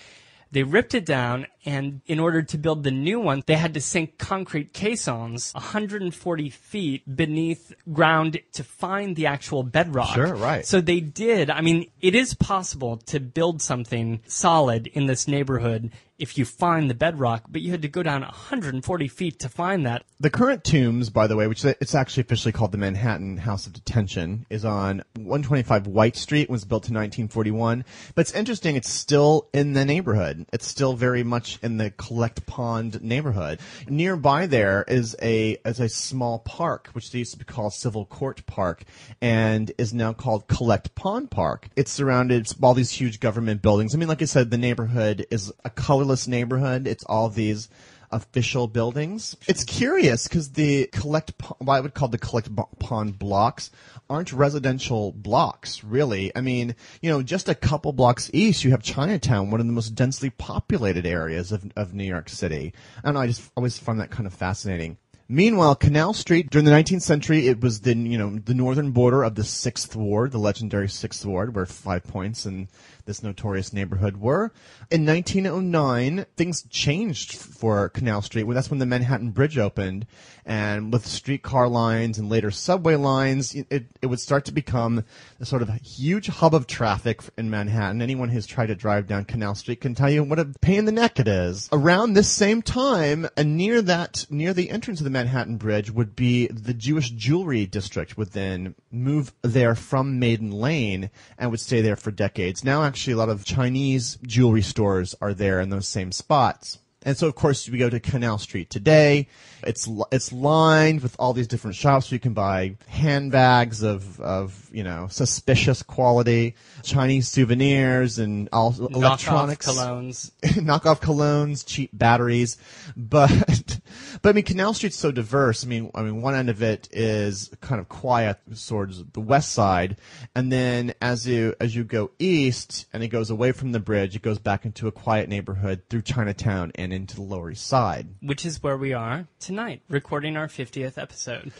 they 0.50 0.64
ripped 0.64 0.94
it 0.94 1.06
down, 1.06 1.46
and 1.64 2.01
in 2.07 2.18
order 2.18 2.42
to 2.42 2.59
build 2.59 2.83
the 2.83 2.90
new 2.90 3.20
one, 3.20 3.42
they 3.46 3.57
had 3.57 3.75
to 3.75 3.81
sink 3.81 4.18
concrete 4.18 4.72
caissons 4.72 5.53
140 5.55 6.51
feet 6.51 7.16
beneath 7.16 7.72
ground 7.92 8.40
to 8.53 8.64
find 8.64 9.16
the 9.16 9.27
actual 9.27 9.62
bedrock. 9.62 10.14
Sure, 10.14 10.35
right. 10.35 10.66
So 10.66 10.81
they 10.81 11.01
did. 11.01 11.51
I 11.51 11.61
mean, 11.61 11.90
it 12.01 12.14
is 12.14 12.35
possible 12.35 12.96
to 12.96 13.20
build 13.20 13.62
something 13.62 14.20
solid 14.27 14.87
in 14.88 15.07
this 15.07 15.29
neighborhood 15.29 15.92
if 16.22 16.38
you 16.38 16.44
find 16.44 16.88
the 16.88 16.94
bedrock, 16.94 17.42
but 17.48 17.62
you 17.62 17.72
had 17.72 17.83
to 17.83 17.88
go 17.88 18.01
down 18.01 18.20
140 18.20 19.09
feet 19.09 19.40
to 19.40 19.48
find 19.48 19.85
that. 19.87 20.05
The 20.20 20.31
current 20.31 20.62
tombs, 20.62 21.11
by 21.11 21.27
the 21.27 21.35
way, 21.35 21.48
which 21.48 21.64
it's 21.64 21.96
actually 21.96 22.20
officially 22.20 22.53
called 22.53 22.70
the 22.70 22.79
Manhattan 22.79 23.38
House 23.38 23.66
of 23.66 23.72
Detention, 23.72 24.46
is 24.48 24.64
on 24.64 25.03
125 25.16 25.88
White 25.88 26.16
Street. 26.16 26.42
It 26.42 26.51
was 26.51 26.64
built 26.64 26.88
in 26.88 26.94
1941, 26.94 27.85
but 28.14 28.20
it's 28.20 28.35
interesting. 28.35 28.77
It's 28.77 28.88
still 28.88 29.48
in 29.53 29.72
the 29.72 29.85
neighborhood. 29.85 30.46
It's 30.53 30.68
still 30.68 30.92
very 30.92 31.25
much 31.25 31.51
in 31.62 31.76
the 31.76 31.90
Collect 31.90 32.46
Pond 32.46 33.02
neighborhood. 33.02 33.60
Nearby 33.88 34.46
there 34.46 34.84
is 34.86 35.16
a 35.20 35.58
is 35.64 35.80
a 35.80 35.88
small 35.88 36.38
park, 36.40 36.88
which 36.92 37.10
they 37.10 37.20
used 37.20 37.32
to 37.32 37.38
be 37.38 37.44
called 37.44 37.72
Civil 37.74 38.06
Court 38.06 38.44
Park, 38.46 38.84
and 39.20 39.72
is 39.78 39.92
now 39.92 40.12
called 40.12 40.48
Collect 40.48 40.94
Pond 40.94 41.30
Park. 41.30 41.68
It's 41.76 41.90
surrounded 41.90 42.48
by 42.58 42.68
all 42.68 42.74
these 42.74 42.90
huge 42.90 43.20
government 43.20 43.62
buildings. 43.62 43.94
I 43.94 43.98
mean, 43.98 44.08
like 44.08 44.22
I 44.22 44.26
said, 44.26 44.50
the 44.50 44.58
neighborhood 44.58 45.26
is 45.30 45.52
a 45.64 45.70
colorless 45.70 46.26
neighborhood. 46.26 46.86
It's 46.86 47.04
all 47.04 47.28
these 47.28 47.68
official 48.12 48.68
buildings. 48.68 49.37
It's 49.48 49.64
curious 49.64 50.29
because 50.29 50.51
the 50.53 50.87
collect, 50.92 51.33
what 51.59 51.75
I 51.75 51.81
would 51.81 51.94
call 51.94 52.09
the 52.09 52.18
collect 52.18 52.48
pond 52.79 53.18
blocks 53.18 53.70
aren't 54.09 54.33
residential 54.33 55.12
blocks, 55.12 55.83
really. 55.83 56.31
I 56.37 56.40
mean, 56.40 56.75
you 57.01 57.11
know, 57.11 57.22
just 57.22 57.48
a 57.48 57.55
couple 57.55 57.92
blocks 57.92 58.31
east, 58.33 58.64
you 58.64 58.70
have 58.72 58.83
Chinatown, 58.83 59.51
one 59.51 59.61
of 59.61 59.66
the 59.66 59.72
most 59.72 59.94
densely 59.94 60.31
populated 60.31 61.07
areas 61.07 61.53
of, 61.53 61.70
of 61.77 61.94
New 61.94 62.05
York 62.05 62.29
City. 62.29 62.75
I 62.98 63.09
don't 63.09 63.14
know, 63.14 63.20
I 63.20 63.27
just 63.27 63.51
always 63.57 63.79
find 63.79 64.01
that 64.01 64.11
kind 64.11 64.27
of 64.27 64.35
fascinating. 64.35 64.98
Meanwhile, 65.29 65.77
Canal 65.77 66.12
Street 66.12 66.51
during 66.51 66.66
the 66.66 66.72
19th 66.72 67.01
century, 67.01 67.48
it 67.48 67.62
was 67.62 67.81
the 67.81 67.96
you 67.96 68.18
know 68.18 68.38
the 68.38 68.53
northern 68.53 68.90
border 68.90 69.22
of 69.22 69.35
the 69.35 69.44
Sixth 69.44 69.96
Ward, 69.96 70.31
the 70.31 70.38
legendary 70.38 70.90
Sixth 70.90 71.25
Ward, 71.25 71.55
where 71.55 71.64
Five 71.64 72.05
Points 72.05 72.44
and 72.44 72.68
this 73.04 73.22
notorious 73.22 73.72
neighborhood 73.72 74.16
were. 74.16 74.52
In 74.90 75.06
1909, 75.06 76.26
things 76.36 76.62
changed 76.70 77.34
for 77.34 77.88
Canal 77.88 78.22
Street. 78.22 78.44
Well, 78.44 78.54
that's 78.54 78.70
when 78.70 78.78
the 78.78 78.86
Manhattan 78.86 79.30
Bridge 79.30 79.58
opened, 79.58 80.06
and 80.44 80.92
with 80.92 81.06
streetcar 81.06 81.68
lines 81.68 82.18
and 82.18 82.28
later 82.28 82.50
subway 82.50 82.96
lines, 82.96 83.54
it, 83.54 83.86
it 84.00 84.06
would 84.06 84.20
start 84.20 84.44
to 84.46 84.52
become 84.52 85.04
a 85.40 85.44
sort 85.44 85.62
of 85.62 85.70
huge 85.82 86.26
hub 86.26 86.54
of 86.54 86.66
traffic 86.66 87.20
in 87.36 87.50
Manhattan. 87.50 88.02
Anyone 88.02 88.28
who's 88.28 88.46
tried 88.46 88.66
to 88.66 88.74
drive 88.74 89.06
down 89.06 89.24
Canal 89.24 89.54
Street 89.54 89.80
can 89.80 89.94
tell 89.94 90.10
you 90.10 90.24
what 90.24 90.38
a 90.38 90.46
pain 90.60 90.80
in 90.80 90.84
the 90.84 90.92
neck 90.92 91.20
it 91.20 91.28
is. 91.28 91.68
Around 91.72 92.12
this 92.12 92.28
same 92.28 92.62
time, 92.62 93.28
and 93.36 93.56
near 93.56 93.82
that, 93.82 94.26
near 94.30 94.52
the 94.52 94.70
entrance 94.70 95.00
of 95.00 95.04
the 95.04 95.10
Manhattan 95.10 95.56
Bridge, 95.56 95.90
would 95.90 96.16
be 96.16 96.46
the 96.48 96.74
Jewish 96.74 97.10
jewelry 97.10 97.66
district. 97.66 98.16
Would 98.16 98.32
then 98.32 98.74
move 98.90 99.32
there 99.42 99.74
from 99.74 100.18
Maiden 100.18 100.50
Lane 100.50 101.10
and 101.38 101.50
would 101.50 101.60
stay 101.60 101.80
there 101.80 101.96
for 101.96 102.10
decades. 102.10 102.64
Now, 102.64 102.82
actually, 102.92 103.14
a 103.14 103.16
lot 103.16 103.31
of 103.31 103.42
Chinese 103.46 104.18
jewelry 104.26 104.61
stores 104.61 105.14
are 105.22 105.33
there 105.33 105.62
in 105.62 105.70
those 105.70 105.88
same 105.88 106.12
spots. 106.12 106.78
And 107.05 107.16
so, 107.16 107.26
of 107.26 107.35
course, 107.35 107.66
we 107.70 107.78
go 107.78 107.88
to 107.88 107.98
Canal 107.98 108.37
Street 108.37 108.68
today. 108.68 109.28
It's 109.62 109.88
it's 110.12 110.31
lined 110.31 111.00
with 111.00 111.16
all 111.18 111.33
these 111.33 111.46
different 111.46 111.74
shops 111.74 112.11
where 112.11 112.16
you 112.16 112.20
can 112.20 112.35
buy 112.35 112.76
handbags 112.88 113.83
of 113.83 114.20
of 114.20 114.68
you 114.70 114.85
know 114.85 115.09
suspicious 115.11 115.83
quality, 115.83 116.55
Chinese 116.83 117.28
souvenirs, 117.28 118.18
and 118.18 118.50
all 118.52 118.74
electronics, 118.78 119.66
colognes. 119.66 120.31
knockoff 120.42 121.00
colognes, 121.00 121.64
cheap 121.66 121.88
batteries. 121.94 122.59
But 122.94 123.31
but 124.22 124.30
I 124.30 124.32
mean, 124.32 124.44
Canal 124.44 124.72
Street's 124.72 124.96
so 124.96 125.11
diverse. 125.11 125.64
I 125.64 125.68
mean, 125.68 125.90
I 125.94 126.02
mean, 126.02 126.22
one 126.22 126.35
end 126.35 126.48
of 126.48 126.62
it 126.62 126.88
is 126.92 127.50
kind 127.61 127.80
of 127.80 127.88
quiet 127.88 128.38
towards 128.66 129.04
the 129.12 129.20
west 129.20 129.52
side, 129.52 129.96
and 130.35 130.50
then 130.50 130.94
as 131.02 131.26
you 131.26 131.54
as 131.61 131.74
you 131.74 131.85
go 131.85 132.12
east 132.18 132.87
and 132.92 133.02
it 133.02 133.08
goes 133.08 133.30
away 133.30 133.52
from 133.52 133.72
the 133.72 133.80
bridge, 133.80 134.14
it 134.16 134.22
goes 134.22 134.38
back 134.38 134.64
into 134.64 134.87
a 134.87 134.92
quiet 134.92 135.28
neighborhood 135.28 135.82
through 135.90 136.02
Chinatown 136.02 136.72
and 136.76 136.92
into 136.92 137.16
the 137.16 137.22
Lower 137.22 137.50
East 137.50 137.66
Side. 137.66 138.08
which 138.22 138.46
is 138.46 138.62
where 138.62 138.76
we 138.76 138.92
are 138.92 139.26
tonight, 139.40 139.82
recording 139.88 140.37
our 140.37 140.46
50th 140.46 140.96
episode. 140.96 141.52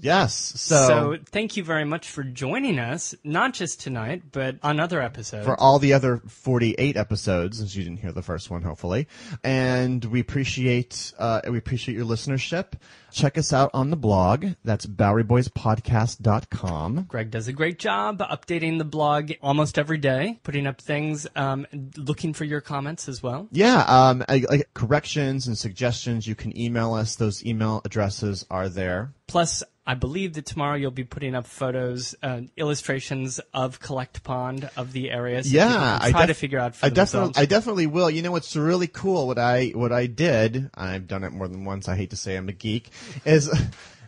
Yes. 0.00 0.34
So, 0.56 0.86
So, 0.86 1.16
thank 1.26 1.56
you 1.56 1.62
very 1.64 1.84
much 1.84 2.08
for 2.08 2.22
joining 2.24 2.78
us, 2.78 3.14
not 3.22 3.52
just 3.54 3.80
tonight, 3.80 4.22
but 4.32 4.56
on 4.62 4.80
other 4.80 5.00
episodes. 5.00 5.44
for 5.44 5.58
all 5.60 5.78
the 5.78 5.92
other 5.92 6.18
48 6.26 6.96
episodes, 6.96 7.58
since 7.58 7.76
you 7.76 7.84
didn't 7.84 8.00
hear 8.00 8.12
the 8.12 8.22
first 8.22 8.50
one, 8.50 8.62
hopefully, 8.62 9.06
and 9.44 10.04
we 10.06 10.20
appreciate 10.20 11.12
uh, 11.18 11.42
we 11.48 11.58
appreciate 11.58 11.94
your 11.94 12.06
listenership. 12.06 12.72
Check 13.12 13.36
us 13.36 13.52
out 13.52 13.70
on 13.74 13.90
the 13.90 13.96
blog. 13.96 14.46
That's 14.64 14.86
BoweryBoysPodcast.com. 14.86 17.04
Greg 17.08 17.30
does 17.30 17.48
a 17.48 17.52
great 17.52 17.78
job 17.78 18.18
updating 18.20 18.78
the 18.78 18.84
blog 18.84 19.32
almost 19.42 19.78
every 19.78 19.98
day, 19.98 20.38
putting 20.42 20.66
up 20.66 20.80
things, 20.80 21.26
um, 21.36 21.66
looking 21.96 22.32
for 22.32 22.44
your 22.44 22.60
comments 22.60 23.08
as 23.08 23.22
well. 23.22 23.48
Yeah, 23.52 23.84
um, 23.86 24.24
I- 24.28 24.44
like 24.48 24.70
corrections 24.74 25.46
and 25.46 25.56
suggestions, 25.58 26.26
you 26.26 26.34
can 26.34 26.56
email 26.58 26.94
us. 26.94 27.16
Those 27.16 27.44
email 27.44 27.82
addresses 27.84 28.46
are 28.50 28.68
there. 28.68 29.12
Plus, 29.26 29.62
I 29.86 29.94
believe 29.94 30.34
that 30.34 30.46
tomorrow 30.46 30.76
you'll 30.76 30.90
be 30.90 31.04
putting 31.04 31.34
up 31.34 31.46
photos, 31.46 32.14
uh, 32.22 32.42
illustrations 32.56 33.40
of 33.52 33.80
Collect 33.80 34.22
Pond 34.22 34.70
of 34.76 34.92
the 34.92 35.10
area. 35.10 35.42
So 35.42 35.50
yeah, 35.50 35.98
I 36.00 36.10
try 36.10 36.26
def- 36.26 36.36
to 36.36 36.40
figure 36.40 36.58
out 36.58 36.76
for 36.76 36.86
I 36.86 36.88
definitely. 36.90 37.34
I 37.36 37.46
definitely 37.46 37.86
will. 37.86 38.10
You 38.10 38.22
know, 38.22 38.30
what's 38.30 38.54
really 38.54 38.86
cool. 38.86 39.26
What 39.26 39.38
I, 39.38 39.68
what 39.68 39.90
I 39.92 40.06
did, 40.06 40.70
I've 40.74 41.08
done 41.08 41.24
it 41.24 41.32
more 41.32 41.48
than 41.48 41.64
once. 41.64 41.88
I 41.88 41.96
hate 41.96 42.10
to 42.10 42.16
say 42.16 42.36
I'm 42.36 42.48
a 42.48 42.52
geek, 42.52 42.90
is. 43.24 43.50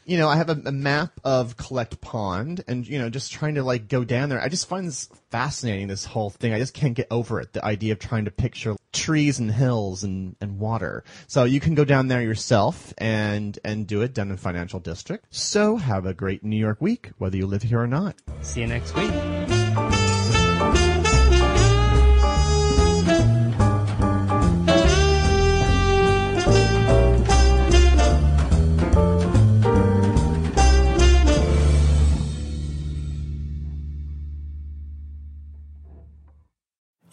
You 0.04 0.18
know, 0.18 0.28
I 0.28 0.36
have 0.36 0.50
a, 0.50 0.60
a 0.66 0.72
map 0.72 1.20
of 1.24 1.56
Collect 1.56 2.00
Pond, 2.00 2.64
and 2.68 2.86
you 2.86 2.98
know, 2.98 3.10
just 3.10 3.32
trying 3.32 3.54
to 3.56 3.62
like 3.62 3.88
go 3.88 4.04
down 4.04 4.28
there. 4.28 4.40
I 4.40 4.48
just 4.48 4.68
find 4.68 4.86
this 4.86 5.08
fascinating. 5.30 5.88
This 5.88 6.04
whole 6.04 6.30
thing, 6.30 6.52
I 6.52 6.58
just 6.58 6.74
can't 6.74 6.94
get 6.94 7.06
over 7.10 7.40
it. 7.40 7.52
The 7.52 7.64
idea 7.64 7.92
of 7.92 7.98
trying 7.98 8.26
to 8.26 8.30
picture 8.30 8.76
trees 8.92 9.38
and 9.38 9.50
hills 9.50 10.04
and, 10.04 10.36
and 10.40 10.58
water. 10.58 11.04
So 11.26 11.44
you 11.44 11.60
can 11.60 11.74
go 11.74 11.84
down 11.84 12.08
there 12.08 12.22
yourself 12.22 12.94
and 12.98 13.58
and 13.64 13.86
do 13.86 14.02
it 14.02 14.14
down 14.14 14.30
in 14.30 14.36
Financial 14.36 14.80
District. 14.80 15.26
So 15.30 15.76
have 15.76 16.06
a 16.06 16.14
great 16.14 16.44
New 16.44 16.56
York 16.56 16.80
week, 16.80 17.10
whether 17.18 17.36
you 17.36 17.46
live 17.46 17.62
here 17.62 17.80
or 17.80 17.86
not. 17.86 18.16
See 18.42 18.60
you 18.60 18.66
next 18.66 18.94
week. 18.94 19.53